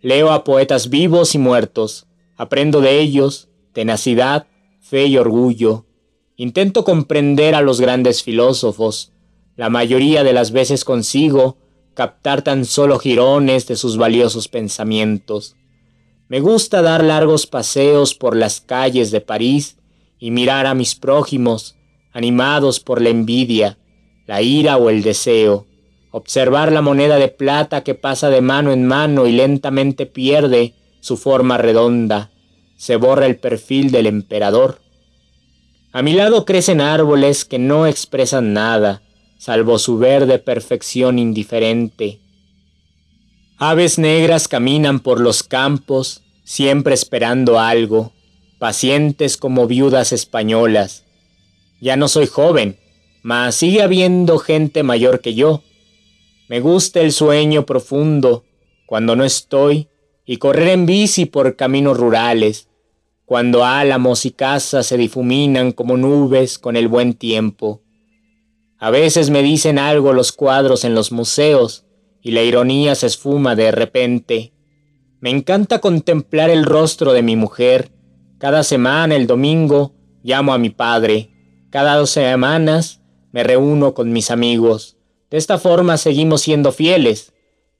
Leo 0.00 0.30
a 0.30 0.44
poetas 0.44 0.88
vivos 0.88 1.34
y 1.34 1.38
muertos. 1.38 2.06
Aprendo 2.36 2.80
de 2.80 3.00
ellos 3.00 3.48
tenacidad, 3.72 4.46
fe 4.80 5.06
y 5.06 5.16
orgullo. 5.16 5.84
Intento 6.36 6.84
comprender 6.84 7.56
a 7.56 7.60
los 7.60 7.80
grandes 7.80 8.22
filósofos. 8.22 9.12
La 9.56 9.68
mayoría 9.68 10.22
de 10.22 10.32
las 10.32 10.52
veces 10.52 10.84
consigo 10.84 11.58
captar 11.94 12.42
tan 12.42 12.64
solo 12.64 13.00
jirones 13.00 13.66
de 13.66 13.74
sus 13.74 13.96
valiosos 13.96 14.46
pensamientos. 14.46 15.56
Me 16.28 16.38
gusta 16.38 16.82
dar 16.82 17.02
largos 17.02 17.48
paseos 17.48 18.14
por 18.14 18.36
las 18.36 18.60
calles 18.60 19.10
de 19.10 19.20
París 19.20 19.76
y 20.20 20.30
mirar 20.30 20.66
a 20.66 20.74
mis 20.74 20.94
prójimos, 20.94 21.76
animados 22.12 22.78
por 22.78 23.02
la 23.02 23.08
envidia, 23.08 23.78
la 24.26 24.40
ira 24.40 24.76
o 24.76 24.88
el 24.88 25.02
deseo 25.02 25.66
observar 26.16 26.70
la 26.70 26.80
moneda 26.80 27.16
de 27.16 27.26
plata 27.26 27.82
que 27.82 27.96
pasa 27.96 28.30
de 28.30 28.40
mano 28.40 28.70
en 28.70 28.86
mano 28.86 29.26
y 29.26 29.32
lentamente 29.32 30.06
pierde 30.06 30.72
su 31.00 31.16
forma 31.16 31.58
redonda, 31.58 32.30
se 32.76 32.94
borra 32.94 33.26
el 33.26 33.34
perfil 33.34 33.90
del 33.90 34.06
emperador. 34.06 34.78
A 35.90 36.02
mi 36.02 36.12
lado 36.12 36.44
crecen 36.44 36.80
árboles 36.80 37.44
que 37.44 37.58
no 37.58 37.88
expresan 37.88 38.52
nada, 38.52 39.02
salvo 39.38 39.80
su 39.80 39.98
verde 39.98 40.38
perfección 40.38 41.18
indiferente. 41.18 42.20
Aves 43.56 43.98
negras 43.98 44.46
caminan 44.46 45.00
por 45.00 45.18
los 45.20 45.42
campos, 45.42 46.22
siempre 46.44 46.94
esperando 46.94 47.58
algo, 47.58 48.12
pacientes 48.60 49.36
como 49.36 49.66
viudas 49.66 50.12
españolas. 50.12 51.02
Ya 51.80 51.96
no 51.96 52.06
soy 52.06 52.28
joven, 52.28 52.78
mas 53.24 53.56
sigue 53.56 53.82
habiendo 53.82 54.38
gente 54.38 54.84
mayor 54.84 55.20
que 55.20 55.34
yo, 55.34 55.64
me 56.48 56.60
gusta 56.60 57.00
el 57.00 57.12
sueño 57.12 57.64
profundo 57.64 58.44
cuando 58.86 59.16
no 59.16 59.24
estoy 59.24 59.88
y 60.26 60.36
correr 60.36 60.68
en 60.68 60.86
bici 60.86 61.24
por 61.26 61.56
caminos 61.56 61.96
rurales, 61.96 62.68
cuando 63.24 63.64
álamos 63.64 64.26
y 64.26 64.30
casas 64.30 64.86
se 64.86 64.98
difuminan 64.98 65.72
como 65.72 65.96
nubes 65.96 66.58
con 66.58 66.76
el 66.76 66.88
buen 66.88 67.14
tiempo. 67.14 67.82
A 68.78 68.90
veces 68.90 69.30
me 69.30 69.42
dicen 69.42 69.78
algo 69.78 70.12
los 70.12 70.32
cuadros 70.32 70.84
en 70.84 70.94
los 70.94 71.12
museos 71.12 71.86
y 72.20 72.32
la 72.32 72.42
ironía 72.42 72.94
se 72.94 73.06
esfuma 73.06 73.56
de 73.56 73.70
repente. 73.70 74.52
Me 75.20 75.30
encanta 75.30 75.80
contemplar 75.80 76.50
el 76.50 76.66
rostro 76.66 77.14
de 77.14 77.22
mi 77.22 77.36
mujer. 77.36 77.90
Cada 78.36 78.62
semana, 78.62 79.16
el 79.16 79.26
domingo, 79.26 79.94
llamo 80.22 80.52
a 80.52 80.58
mi 80.58 80.68
padre. 80.68 81.30
Cada 81.70 81.96
dos 81.96 82.10
semanas 82.10 83.00
me 83.32 83.42
reúno 83.42 83.94
con 83.94 84.12
mis 84.12 84.30
amigos. 84.30 84.93
De 85.34 85.38
esta 85.38 85.58
forma 85.58 85.96
seguimos 85.96 86.42
siendo 86.42 86.70
fieles. 86.70 87.32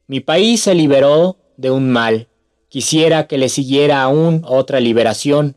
Mi 0.08 0.18
país 0.18 0.62
se 0.62 0.74
liberó 0.74 1.36
de 1.56 1.70
un 1.70 1.88
mal. 1.88 2.26
Quisiera 2.68 3.28
que 3.28 3.38
le 3.38 3.48
siguiera 3.48 4.02
aún 4.02 4.42
otra 4.44 4.80
liberación. 4.80 5.54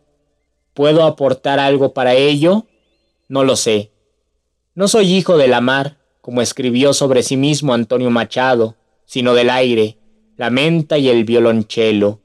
¿Puedo 0.75 1.05
aportar 1.05 1.59
algo 1.59 1.95
para 1.95 2.13
ello? 2.13 2.67
No 3.29 3.43
lo 3.43 3.55
sé. 3.55 3.89
No 4.75 4.87
soy 4.87 5.11
hijo 5.11 5.39
de 5.39 5.47
la 5.47 5.59
mar, 5.59 5.97
como 6.21 6.43
escribió 6.43 6.93
sobre 6.93 7.23
sí 7.23 7.35
mismo 7.35 7.73
Antonio 7.73 8.11
Machado, 8.11 8.75
sino 9.07 9.33
del 9.33 9.49
aire, 9.49 9.97
la 10.35 10.51
menta 10.51 10.99
y 10.99 11.09
el 11.09 11.23
violonchelo. 11.23 12.19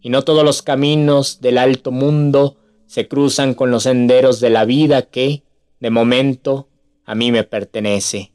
Y 0.00 0.08
no 0.08 0.24
todos 0.24 0.42
los 0.42 0.62
caminos 0.62 1.42
del 1.42 1.58
alto 1.58 1.90
mundo 1.90 2.56
se 2.86 3.08
cruzan 3.08 3.52
con 3.52 3.70
los 3.70 3.82
senderos 3.82 4.40
de 4.40 4.48
la 4.48 4.64
vida 4.64 5.02
que, 5.02 5.42
de 5.80 5.90
momento, 5.90 6.70
a 7.04 7.14
mí 7.14 7.30
me 7.30 7.44
pertenece 7.44 8.32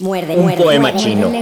un 0.00 0.54
poema 0.56 0.94
chino. 0.94 1.32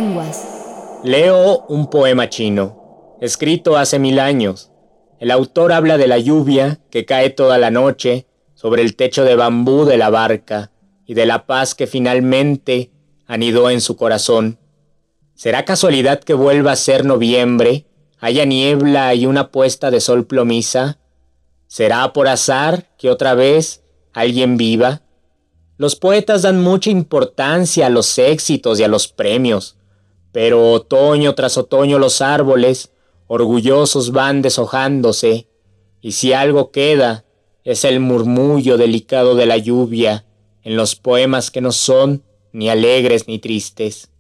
Leo 1.05 1.67
un 1.69 1.91
poema 1.91 2.29
chino, 2.31 3.17
escrito 3.21 3.77
hace 3.77 3.99
mil 3.99 4.19
años. 4.19 4.71
El 5.19 5.31
autor 5.31 5.73
habla 5.73 5.99
de 5.99 6.07
la 6.07 6.19
lluvia 6.19 6.81
que 6.91 7.05
cae 7.05 7.31
toda 7.31 7.59
la 7.59 7.71
noche 7.71 8.27
sobre 8.55 8.83
el 8.83 8.97
techo 8.97 9.25
de 9.25 9.37
bambú 9.37 9.85
de 9.85 9.99
la 9.99 10.11
barca 10.11 10.71
y 11.05 11.15
de 11.15 11.27
la 11.27 11.47
paz 11.47 11.75
que 11.75 11.87
finalmente 11.87 12.91
anidó 13.27 13.71
en 13.71 13.81
su 13.81 13.97
corazón. 13.97 14.59
¿Será 15.35 15.65
casualidad 15.65 16.21
que 16.21 16.35
vuelva 16.35 16.73
a 16.73 16.77
ser 16.77 17.05
noviembre, 17.05 17.85
haya 18.19 18.47
niebla 18.47 19.15
y 19.15 19.27
una 19.27 19.51
puesta 19.51 19.91
de 19.91 20.01
sol 20.01 20.27
plomiza? 20.27 20.99
¿Será 21.67 22.13
por 22.15 22.27
azar 22.27 22.87
que 22.97 23.11
otra 23.11 23.35
vez 23.35 23.83
alguien 24.15 24.57
viva? 24.57 25.03
Los 25.79 25.97
poetas 25.97 26.43
dan 26.43 26.62
mucha 26.62 26.91
importancia 26.91 27.87
a 27.87 27.91
los 27.91 28.18
éxitos 28.18 28.81
y 28.81 28.83
a 28.83 28.89
los 28.89 29.09
premios, 29.09 29.77
pero 30.33 30.72
otoño 30.72 31.35
tras 31.35 31.59
otoño 31.59 31.99
los 31.99 32.22
árboles, 32.22 32.91
orgullosos, 33.27 34.12
van 34.12 34.43
deshojándose, 34.43 35.49
y 36.01 36.12
si 36.12 36.33
algo 36.33 36.70
queda, 36.70 37.24
es 37.64 37.85
el 37.85 38.01
murmullo 38.01 38.79
delicado 38.79 39.35
de 39.35 39.47
la 39.47 39.57
lluvia 39.57 40.24
en 40.62 40.77
los 40.77 40.95
poemas 40.95 41.51
que 41.51 41.61
no 41.61 41.72
son 41.72 42.22
ni 42.53 42.68
alegres 42.68 43.29
ni 43.29 43.39
tristes. 43.39 44.11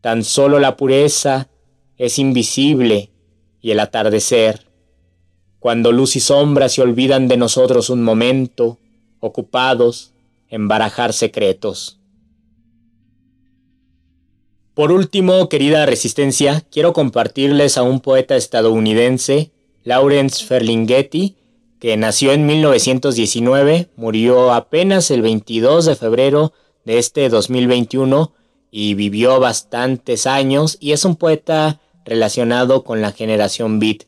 Tan 0.00 0.24
solo 0.24 0.58
la 0.58 0.76
pureza 0.76 1.48
es 1.96 2.18
invisible 2.18 3.10
y 3.60 3.70
el 3.70 3.80
atardecer. 3.80 4.66
Cuando 5.60 5.92
luz 5.92 6.16
y 6.16 6.20
sombra 6.20 6.68
se 6.68 6.82
olvidan 6.82 7.28
de 7.28 7.36
nosotros 7.36 7.90
un 7.90 8.02
momento, 8.02 8.78
ocupados, 9.20 10.13
embarajar 10.54 11.12
secretos. 11.12 11.98
Por 14.74 14.92
último, 14.92 15.48
querida 15.48 15.84
Resistencia, 15.84 16.62
quiero 16.70 16.92
compartirles 16.92 17.76
a 17.76 17.82
un 17.82 17.98
poeta 17.98 18.36
estadounidense, 18.36 19.50
Lawrence 19.82 20.44
Ferlinghetti, 20.44 21.36
que 21.80 21.96
nació 21.96 22.32
en 22.32 22.46
1919, 22.46 23.88
murió 23.96 24.52
apenas 24.52 25.10
el 25.10 25.22
22 25.22 25.86
de 25.86 25.96
febrero 25.96 26.52
de 26.84 26.98
este 26.98 27.28
2021 27.28 28.32
y 28.70 28.94
vivió 28.94 29.40
bastantes 29.40 30.26
años 30.26 30.76
y 30.78 30.92
es 30.92 31.04
un 31.04 31.16
poeta 31.16 31.80
relacionado 32.04 32.84
con 32.84 33.02
la 33.02 33.10
generación 33.10 33.80
beat. 33.80 34.04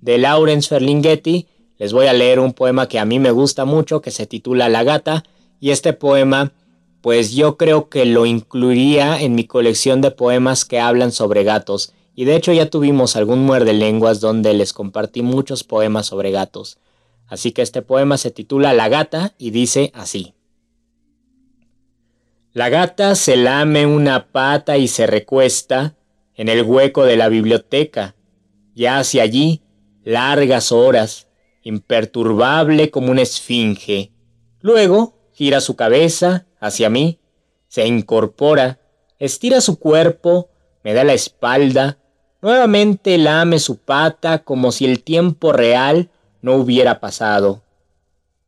De 0.00 0.18
Lawrence 0.18 0.68
Ferlinghetti 0.68 1.48
les 1.76 1.92
voy 1.92 2.06
a 2.06 2.12
leer 2.12 2.38
un 2.38 2.52
poema 2.52 2.88
que 2.88 3.00
a 3.00 3.04
mí 3.04 3.18
me 3.18 3.32
gusta 3.32 3.64
mucho 3.64 4.00
que 4.00 4.12
se 4.12 4.26
titula 4.26 4.68
La 4.68 4.84
gata 4.84 5.24
y 5.60 5.70
este 5.70 5.92
poema 5.92 6.52
pues 7.00 7.32
yo 7.32 7.56
creo 7.56 7.88
que 7.88 8.04
lo 8.04 8.26
incluiría 8.26 9.20
en 9.20 9.34
mi 9.34 9.44
colección 9.44 10.00
de 10.00 10.10
poemas 10.10 10.64
que 10.64 10.80
hablan 10.80 11.12
sobre 11.12 11.44
gatos 11.44 11.92
y 12.14 12.24
de 12.24 12.34
hecho 12.34 12.52
ya 12.52 12.68
tuvimos 12.68 13.14
algún 13.14 13.44
muerde 13.44 13.72
lenguas 13.72 14.20
donde 14.20 14.52
les 14.52 14.72
compartí 14.72 15.22
muchos 15.22 15.62
poemas 15.62 16.06
sobre 16.06 16.32
gatos. 16.32 16.78
Así 17.28 17.52
que 17.52 17.62
este 17.62 17.82
poema 17.82 18.18
se 18.18 18.30
titula 18.30 18.72
La 18.72 18.88
gata 18.88 19.34
y 19.38 19.50
dice 19.50 19.92
así. 19.94 20.34
La 22.52 22.70
gata 22.70 23.14
se 23.14 23.36
lame 23.36 23.86
una 23.86 24.32
pata 24.32 24.78
y 24.78 24.88
se 24.88 25.06
recuesta 25.06 25.94
en 26.34 26.48
el 26.48 26.62
hueco 26.62 27.04
de 27.04 27.16
la 27.16 27.28
biblioteca, 27.28 28.14
y 28.74 28.86
hace 28.86 29.20
allí 29.20 29.62
largas 30.04 30.72
horas, 30.72 31.28
imperturbable 31.62 32.90
como 32.90 33.10
una 33.10 33.22
esfinge. 33.22 34.12
Luego 34.60 35.17
gira 35.38 35.60
su 35.60 35.76
cabeza 35.76 36.46
hacia 36.58 36.90
mí, 36.90 37.20
se 37.68 37.86
incorpora, 37.86 38.80
estira 39.20 39.60
su 39.60 39.78
cuerpo, 39.78 40.48
me 40.82 40.94
da 40.94 41.04
la 41.04 41.12
espalda, 41.12 41.98
nuevamente 42.42 43.16
lame 43.18 43.60
su 43.60 43.76
pata 43.76 44.42
como 44.42 44.72
si 44.72 44.84
el 44.84 45.04
tiempo 45.04 45.52
real 45.52 46.10
no 46.42 46.56
hubiera 46.56 46.98
pasado. 46.98 47.62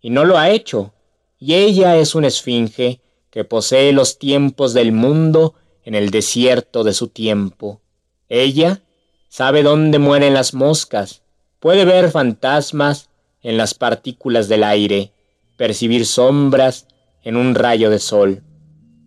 Y 0.01 0.11
no 0.11 0.25
lo 0.25 0.37
ha 0.37 0.51
hecho, 0.51 0.93
y 1.39 1.55
ella 1.55 1.97
es 1.97 2.17
una 2.17 2.27
esfinge 2.27 3.01
que 3.31 3.45
posee 3.45 3.93
los 3.93 4.19
tiempos 4.19 4.75
del 4.75 4.91
mundo 4.91 5.55
en 5.85 5.95
el 5.95 6.11
desierto 6.11 6.83
de 6.83 6.93
su 6.93 7.07
tiempo. 7.07 7.81
Ella 8.29 8.83
sabe 9.29 9.63
dónde 9.63 10.01
mueren 10.01 10.35
las 10.35 10.55
moscas, 10.55 11.23
puede 11.61 11.85
ver 11.85 12.11
fantasmas 12.11 13.11
en 13.43 13.57
las 13.57 13.75
partículas 13.75 14.49
del 14.49 14.65
aire, 14.65 15.13
percibir 15.61 16.07
sombras 16.07 16.87
en 17.23 17.37
un 17.37 17.55
rayo 17.55 17.91
de 17.91 17.99
sol. 17.99 18.43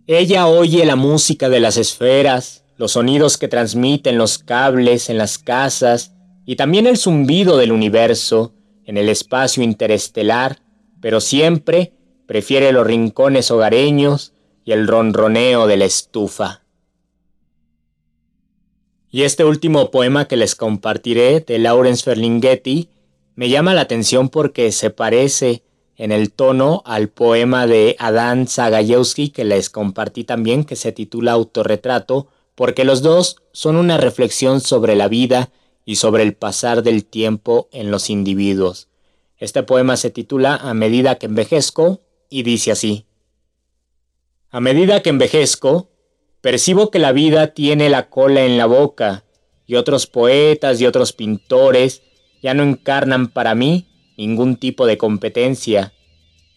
Ella 0.05 0.45
oye 0.45 0.85
la 0.85 0.95
música 0.95 1.49
de 1.49 1.59
las 1.59 1.77
esferas, 1.77 2.63
los 2.77 2.91
sonidos 2.91 3.39
que 3.39 3.47
transmiten 3.47 4.19
los 4.19 4.37
cables 4.37 5.09
en 5.09 5.17
las 5.17 5.39
casas 5.39 6.13
y 6.45 6.55
también 6.55 6.85
el 6.85 6.97
zumbido 6.97 7.57
del 7.57 7.71
universo 7.71 8.53
en 8.85 8.97
el 8.97 9.09
espacio 9.09 9.63
interestelar, 9.63 10.59
pero 11.01 11.21
siempre 11.21 11.93
prefiere 12.27 12.71
los 12.71 12.85
rincones 12.85 13.49
hogareños 13.49 14.33
y 14.63 14.73
el 14.73 14.87
ronroneo 14.87 15.65
de 15.65 15.77
la 15.77 15.85
estufa. 15.85 16.61
Y 19.09 19.23
este 19.23 19.43
último 19.43 19.89
poema 19.89 20.25
que 20.25 20.37
les 20.37 20.53
compartiré 20.53 21.39
de 21.39 21.57
Lawrence 21.57 22.03
Ferlinghetti 22.03 22.89
me 23.33 23.49
llama 23.49 23.73
la 23.73 23.81
atención 23.81 24.29
porque 24.29 24.71
se 24.71 24.91
parece 24.91 25.63
en 26.03 26.11
el 26.11 26.33
tono 26.33 26.83
al 26.85 27.07
poema 27.07 27.65
de 27.65 27.95
Adán 27.97 28.45
Zagajewski 28.45 29.29
que 29.29 29.45
les 29.45 29.69
compartí 29.69 30.25
también 30.25 30.65
que 30.65 30.75
se 30.75 30.91
titula 30.91 31.31
Autorretrato, 31.31 32.27
porque 32.55 32.83
los 32.83 33.01
dos 33.01 33.37
son 33.53 33.77
una 33.77 33.97
reflexión 33.97 34.59
sobre 34.59 34.97
la 34.97 35.07
vida 35.07 35.49
y 35.85 35.95
sobre 35.95 36.23
el 36.23 36.33
pasar 36.33 36.83
del 36.83 37.05
tiempo 37.05 37.69
en 37.71 37.89
los 37.89 38.09
individuos. 38.09 38.89
Este 39.37 39.63
poema 39.63 39.95
se 39.95 40.09
titula 40.09 40.57
A 40.57 40.73
medida 40.73 41.15
que 41.15 41.27
envejezco 41.27 42.01
y 42.29 42.43
dice 42.43 42.73
así. 42.73 43.05
A 44.49 44.59
medida 44.59 45.01
que 45.01 45.09
envejezco, 45.09 45.87
percibo 46.41 46.91
que 46.91 46.99
la 46.99 47.13
vida 47.13 47.53
tiene 47.53 47.89
la 47.89 48.09
cola 48.09 48.43
en 48.43 48.57
la 48.57 48.65
boca 48.65 49.23
y 49.65 49.75
otros 49.75 50.05
poetas 50.07 50.81
y 50.81 50.85
otros 50.85 51.13
pintores 51.13 52.01
ya 52.41 52.53
no 52.53 52.63
encarnan 52.63 53.29
para 53.29 53.55
mí 53.55 53.87
ningún 54.17 54.57
tipo 54.57 54.85
de 54.85 54.97
competencia. 54.97 55.93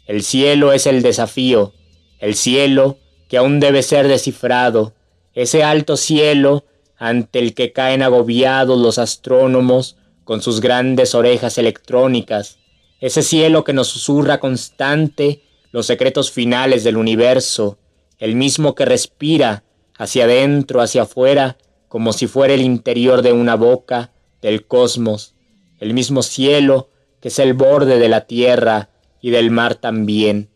El 0.07 0.23
cielo 0.23 0.73
es 0.73 0.87
el 0.87 1.03
desafío, 1.03 1.73
el 2.19 2.35
cielo 2.35 2.99
que 3.29 3.39
aún 3.39 3.61
debe 3.61 3.83
ser 3.83 4.09
descifrado, 4.09 4.95
ese 5.35 5.65
alto 5.65 5.97
cielo 5.97 6.65
ante 6.99 7.39
el 7.39 7.55
que 7.55 7.73
caen 7.73 8.03
agobiados 8.03 8.79
los 8.79 8.99
astrónomos 8.99 9.97
con 10.25 10.43
sus 10.43 10.61
grandes 10.61 11.15
orejas 11.15 11.59
electrónicas, 11.59 12.59
ese 13.01 13.23
cielo 13.23 13.65
que 13.65 13.73
nos 13.73 13.89
susurra 13.89 14.41
constante 14.41 15.43
los 15.73 15.87
secretos 15.87 16.31
finales 16.31 16.85
del 16.85 16.97
universo, 16.97 17.79
el 18.19 18.35
mismo 18.35 18.75
que 18.75 18.87
respira 18.87 19.65
hacia 19.99 20.25
adentro, 20.25 20.81
hacia 20.81 21.03
afuera, 21.03 21.59
como 21.89 22.13
si 22.13 22.27
fuera 22.27 22.55
el 22.55 22.63
interior 22.63 23.23
de 23.23 23.33
una 23.33 23.57
boca 23.57 24.13
del 24.41 24.67
cosmos, 24.67 25.35
el 25.79 25.93
mismo 25.93 26.23
cielo 26.23 26.89
que 27.21 27.29
es 27.29 27.39
el 27.39 27.55
borde 27.55 27.99
de 27.99 28.09
la 28.09 28.23
tierra 28.23 28.91
y 29.21 29.31
del 29.31 29.51
mar 29.51 29.75
también, 29.75 30.51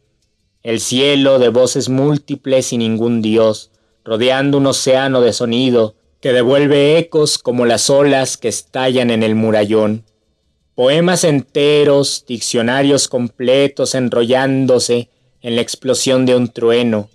el 0.62 0.80
cielo 0.80 1.38
de 1.38 1.48
voces 1.48 1.88
múltiples 1.88 2.72
y 2.72 2.78
ningún 2.78 3.22
dios, 3.22 3.70
rodeando 4.04 4.58
un 4.58 4.66
océano 4.66 5.20
de 5.20 5.32
sonido 5.32 5.94
que 6.20 6.32
devuelve 6.32 6.98
ecos 6.98 7.38
como 7.38 7.64
las 7.64 7.88
olas 7.88 8.36
que 8.36 8.48
estallan 8.48 9.11
en 9.11 9.22
el 9.22 9.34
murallón. 9.34 10.04
Poemas 10.74 11.24
enteros, 11.24 12.24
diccionarios 12.26 13.08
completos 13.08 13.94
enrollándose 13.94 15.08
en 15.42 15.56
la 15.56 15.62
explosión 15.62 16.26
de 16.26 16.36
un 16.36 16.48
trueno, 16.48 17.08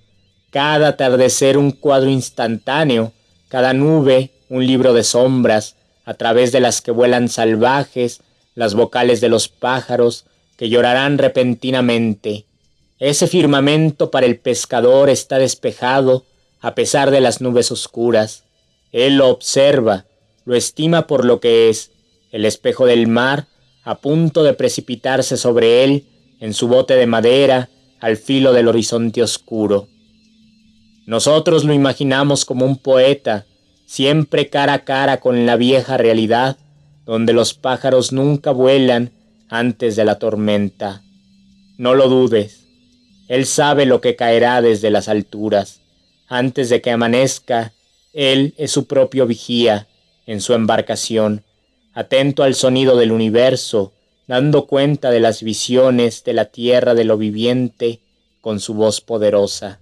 cada 0.50 0.90
atardecer 0.90 1.58
un 1.58 1.72
cuadro 1.72 2.10
instantáneo, 2.10 3.14
cada 3.50 3.74
nube 3.74 4.32
un 4.50 4.66
libro 4.66 4.94
de 4.94 5.04
sombras, 5.04 5.76
a 6.06 6.14
través 6.14 6.52
de 6.52 6.60
las 6.60 6.82
que 6.82 6.92
vuelan 6.92 7.30
salvajes 7.30 8.22
las 8.56 8.74
vocales 8.74 9.22
de 9.22 9.30
los 9.30 9.48
pájaros 9.48 10.26
que 10.58 10.70
llorarán 10.70 11.18
repentinamente. 11.18 12.46
Ese 12.98 13.28
firmamento 13.28 14.10
para 14.10 14.26
el 14.26 14.40
pescador 14.40 15.10
está 15.10 15.38
despejado 15.38 16.26
a 16.62 16.74
pesar 16.74 17.12
de 17.12 17.22
las 17.22 17.42
nubes 17.42 17.72
oscuras. 17.72 18.44
Él 18.92 19.18
lo 19.18 19.30
observa, 19.30 20.06
lo 20.46 20.56
estima 20.56 21.06
por 21.06 21.26
lo 21.26 21.40
que 21.40 21.70
es, 21.70 21.92
el 22.32 22.46
espejo 22.46 22.86
del 22.86 23.08
mar 23.08 23.48
a 23.84 23.96
punto 23.96 24.44
de 24.44 24.54
precipitarse 24.54 25.38
sobre 25.38 25.84
él 25.84 26.08
en 26.40 26.54
su 26.54 26.68
bote 26.68 26.96
de 26.96 27.06
madera 27.06 27.70
al 28.00 28.18
filo 28.18 28.52
del 28.52 28.68
horizonte 28.68 29.22
oscuro. 29.22 29.88
Nosotros 31.06 31.64
lo 31.66 31.74
imaginamos 31.74 32.46
como 32.46 32.66
un 32.66 32.78
poeta, 32.78 33.46
siempre 33.86 34.50
cara 34.50 34.74
a 34.74 34.84
cara 34.84 35.20
con 35.20 35.46
la 35.46 35.56
vieja 35.56 35.98
realidad, 35.98 36.58
donde 37.06 37.34
los 37.34 37.54
pájaros 37.54 38.12
nunca 38.12 38.52
vuelan 38.52 39.12
antes 39.50 39.96
de 39.96 40.06
la 40.06 40.20
tormenta. 40.20 41.02
No 41.78 41.94
lo 41.94 42.10
dudes, 42.10 42.66
él 43.28 43.46
sabe 43.46 43.86
lo 43.86 44.02
que 44.02 44.16
caerá 44.16 44.62
desde 44.62 44.92
las 44.92 45.08
alturas. 45.08 45.82
Antes 46.28 46.70
de 46.70 46.82
que 46.82 46.92
amanezca, 46.92 47.74
él 48.14 48.54
es 48.58 48.72
su 48.72 48.86
propio 48.88 49.28
vigía 49.28 49.88
en 50.26 50.42
su 50.42 50.54
embarcación 50.54 51.44
atento 51.96 52.44
al 52.44 52.56
sonido 52.56 52.98
del 52.98 53.12
universo, 53.14 53.94
dando 54.28 54.68
cuenta 54.68 55.12
de 55.12 55.22
las 55.22 55.42
visiones 55.42 56.24
de 56.26 56.34
la 56.34 56.46
tierra 56.46 56.94
de 56.94 57.06
lo 57.06 57.18
viviente 57.18 58.02
con 58.42 58.60
su 58.60 58.74
voz 58.74 59.00
poderosa. 59.00 59.80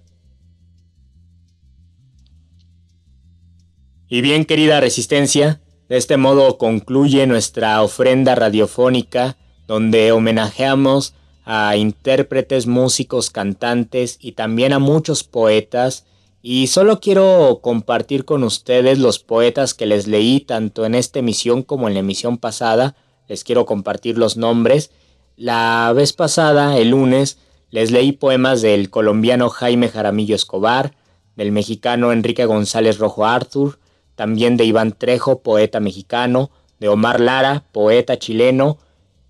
Y 4.08 4.20
bien 4.20 4.44
querida 4.44 4.80
resistencia, 4.80 5.60
de 5.94 5.98
este 5.98 6.16
modo 6.16 6.58
concluye 6.58 7.24
nuestra 7.28 7.80
ofrenda 7.80 8.34
radiofónica 8.34 9.36
donde 9.68 10.10
homenajeamos 10.10 11.14
a 11.44 11.76
intérpretes, 11.76 12.66
músicos, 12.66 13.30
cantantes 13.30 14.18
y 14.20 14.32
también 14.32 14.72
a 14.72 14.80
muchos 14.80 15.22
poetas 15.22 16.04
y 16.42 16.66
solo 16.66 16.98
quiero 16.98 17.60
compartir 17.62 18.24
con 18.24 18.42
ustedes 18.42 18.98
los 18.98 19.20
poetas 19.20 19.72
que 19.72 19.86
les 19.86 20.08
leí 20.08 20.40
tanto 20.40 20.84
en 20.84 20.96
esta 20.96 21.20
emisión 21.20 21.62
como 21.62 21.86
en 21.86 21.94
la 21.94 22.00
emisión 22.00 22.38
pasada. 22.38 22.96
Les 23.28 23.44
quiero 23.44 23.64
compartir 23.64 24.18
los 24.18 24.36
nombres. 24.36 24.90
La 25.36 25.92
vez 25.94 26.12
pasada, 26.12 26.76
el 26.76 26.90
lunes, 26.90 27.38
les 27.70 27.92
leí 27.92 28.10
poemas 28.10 28.62
del 28.62 28.90
colombiano 28.90 29.48
Jaime 29.48 29.88
Jaramillo 29.88 30.34
Escobar, 30.34 30.96
del 31.36 31.52
mexicano 31.52 32.10
Enrique 32.10 32.46
González 32.46 32.98
Rojo 32.98 33.26
Arthur, 33.26 33.78
también 34.16 34.56
de 34.56 34.64
Iván 34.64 34.92
Trejo, 34.92 35.40
poeta 35.40 35.80
mexicano, 35.80 36.50
de 36.80 36.88
Omar 36.88 37.20
Lara, 37.20 37.64
poeta 37.72 38.18
chileno, 38.18 38.78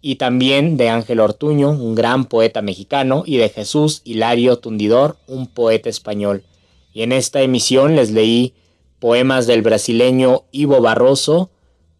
y 0.01 0.17
también 0.17 0.77
de 0.77 0.91
Ángel 0.91 1.21
Ortuño, 1.21 1.71
un 1.71 1.95
gran 1.95 2.27
poeta 2.27 2.63
mexicano, 2.63 3.23
y 3.27 3.39
de 3.39 3.49
Jesús 3.49 4.03
Hilario 4.05 4.59
Tundidor, 4.59 5.17
un 5.27 5.47
poeta 5.47 5.89
español 5.89 6.45
y 6.95 7.03
en 7.03 7.13
esta 7.13 7.43
emisión 7.43 7.97
les 7.97 8.13
leí 8.13 8.55
poemas 9.01 9.47
del 9.47 9.61
brasileño 9.61 10.45
Ivo 10.53 10.81
Barroso 10.81 11.51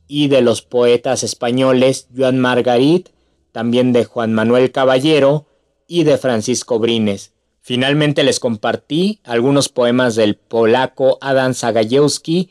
y 0.07 0.29
de 0.29 0.41
los 0.41 0.63
poetas 0.63 1.25
españoles 1.25 2.07
Joan 2.17 2.39
Margarit, 2.39 3.09
también 3.53 3.93
de 3.93 4.05
Juan 4.05 4.33
Manuel 4.33 4.71
Caballero 4.71 5.47
y 5.89 6.05
de 6.05 6.17
Francisco 6.17 6.79
Brines. 6.79 7.33
Finalmente 7.61 8.23
les 8.23 8.39
compartí 8.39 9.21
algunos 9.25 9.69
poemas 9.69 10.15
del 10.15 10.37
polaco 10.37 11.19
Adam 11.21 11.55
Zagajewski 11.55 12.51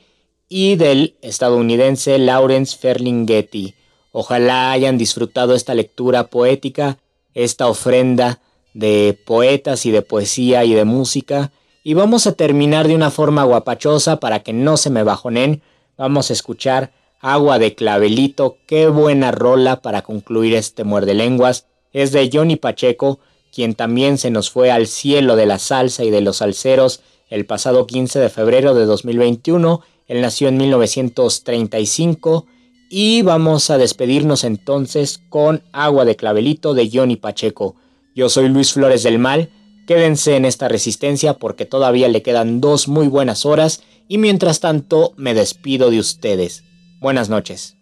y 0.55 0.75
del 0.75 1.15
estadounidense 1.23 2.19
Lawrence 2.19 2.77
Ferlinghetti. 2.77 3.73
Ojalá 4.11 4.71
hayan 4.71 4.99
disfrutado 4.99 5.55
esta 5.55 5.73
lectura 5.73 6.27
poética, 6.27 6.99
esta 7.33 7.67
ofrenda 7.67 8.39
de 8.75 9.19
poetas 9.25 9.87
y 9.87 9.89
de 9.89 10.03
poesía 10.03 10.63
y 10.63 10.75
de 10.75 10.85
música. 10.85 11.51
Y 11.83 11.95
vamos 11.95 12.27
a 12.27 12.33
terminar 12.33 12.87
de 12.87 12.93
una 12.93 13.09
forma 13.09 13.43
guapachosa 13.45 14.19
para 14.19 14.41
que 14.43 14.53
no 14.53 14.77
se 14.77 14.91
me 14.91 15.01
bajonen. 15.01 15.63
Vamos 15.97 16.29
a 16.29 16.33
escuchar 16.33 16.91
Agua 17.19 17.57
de 17.57 17.73
Clavelito. 17.73 18.57
Qué 18.67 18.89
buena 18.89 19.31
rola 19.31 19.81
para 19.81 20.03
concluir 20.03 20.53
este 20.53 20.83
muerde 20.83 21.15
lenguas. 21.15 21.65
Es 21.93 22.11
de 22.11 22.29
Johnny 22.31 22.57
Pacheco, 22.57 23.17
quien 23.51 23.73
también 23.73 24.19
se 24.19 24.29
nos 24.29 24.51
fue 24.51 24.69
al 24.69 24.85
cielo 24.85 25.35
de 25.35 25.47
la 25.47 25.57
salsa 25.57 26.03
y 26.03 26.11
de 26.11 26.21
los 26.21 26.37
salseros 26.37 27.01
el 27.33 27.47
pasado 27.47 27.87
15 27.87 28.19
de 28.19 28.29
febrero 28.29 28.75
de 28.75 28.85
2021. 28.85 29.81
Él 30.13 30.21
nació 30.21 30.47
en 30.47 30.57
1935 30.57 32.45
y 32.87 33.23
vamos 33.23 33.71
a 33.71 33.79
despedirnos 33.79 34.43
entonces 34.43 35.19
con 35.27 35.63
Agua 35.71 36.05
de 36.05 36.15
Clavelito 36.15 36.75
de 36.75 36.87
Johnny 36.93 37.15
Pacheco. 37.15 37.75
Yo 38.13 38.29
soy 38.29 38.47
Luis 38.47 38.73
Flores 38.73 39.01
del 39.01 39.17
Mal. 39.17 39.49
Quédense 39.87 40.35
en 40.35 40.45
esta 40.45 40.67
resistencia 40.67 41.33
porque 41.39 41.65
todavía 41.65 42.09
le 42.09 42.21
quedan 42.21 42.61
dos 42.61 42.87
muy 42.87 43.07
buenas 43.07 43.43
horas 43.43 43.81
y 44.07 44.19
mientras 44.19 44.59
tanto 44.59 45.13
me 45.17 45.33
despido 45.33 45.89
de 45.89 45.97
ustedes. 45.97 46.63
Buenas 47.01 47.29
noches. 47.29 47.75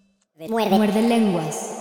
Muerde, 0.47 1.01
lenguas. 1.01 1.80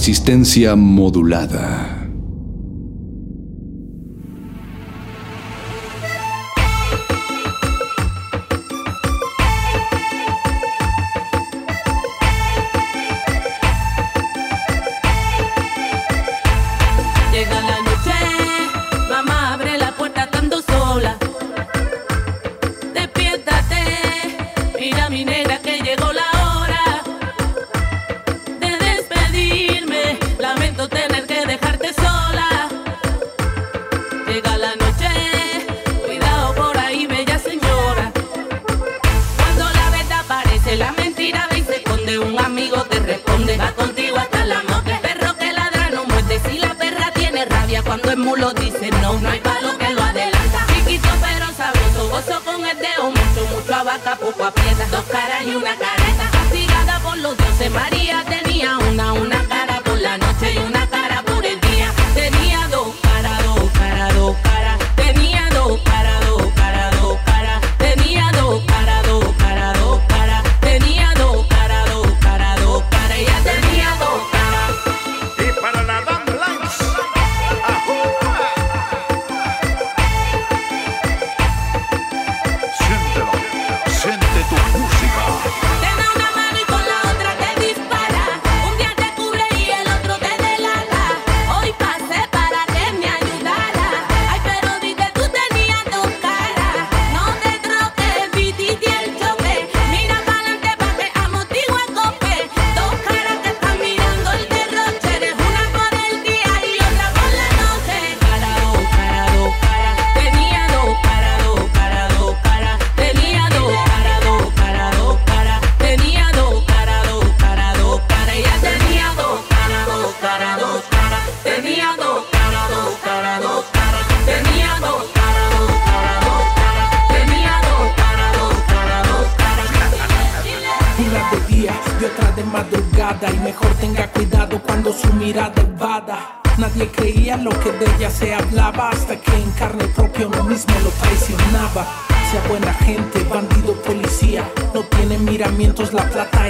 Resistencia 0.00 0.76
modulada. 0.76 1.89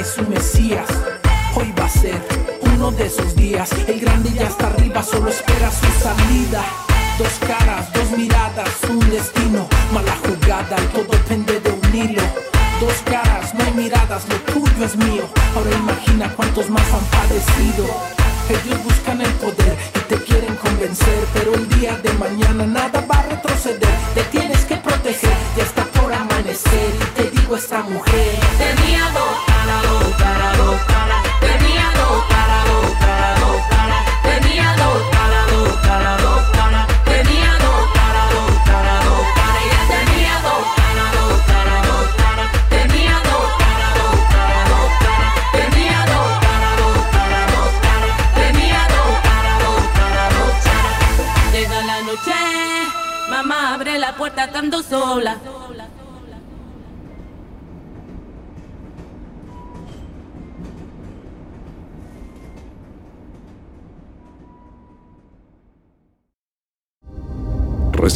es 0.00 0.16
un 0.16 0.30
mesías. 0.30 0.79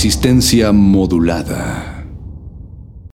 Resistencia 0.04 0.70
modulada. 0.70 1.93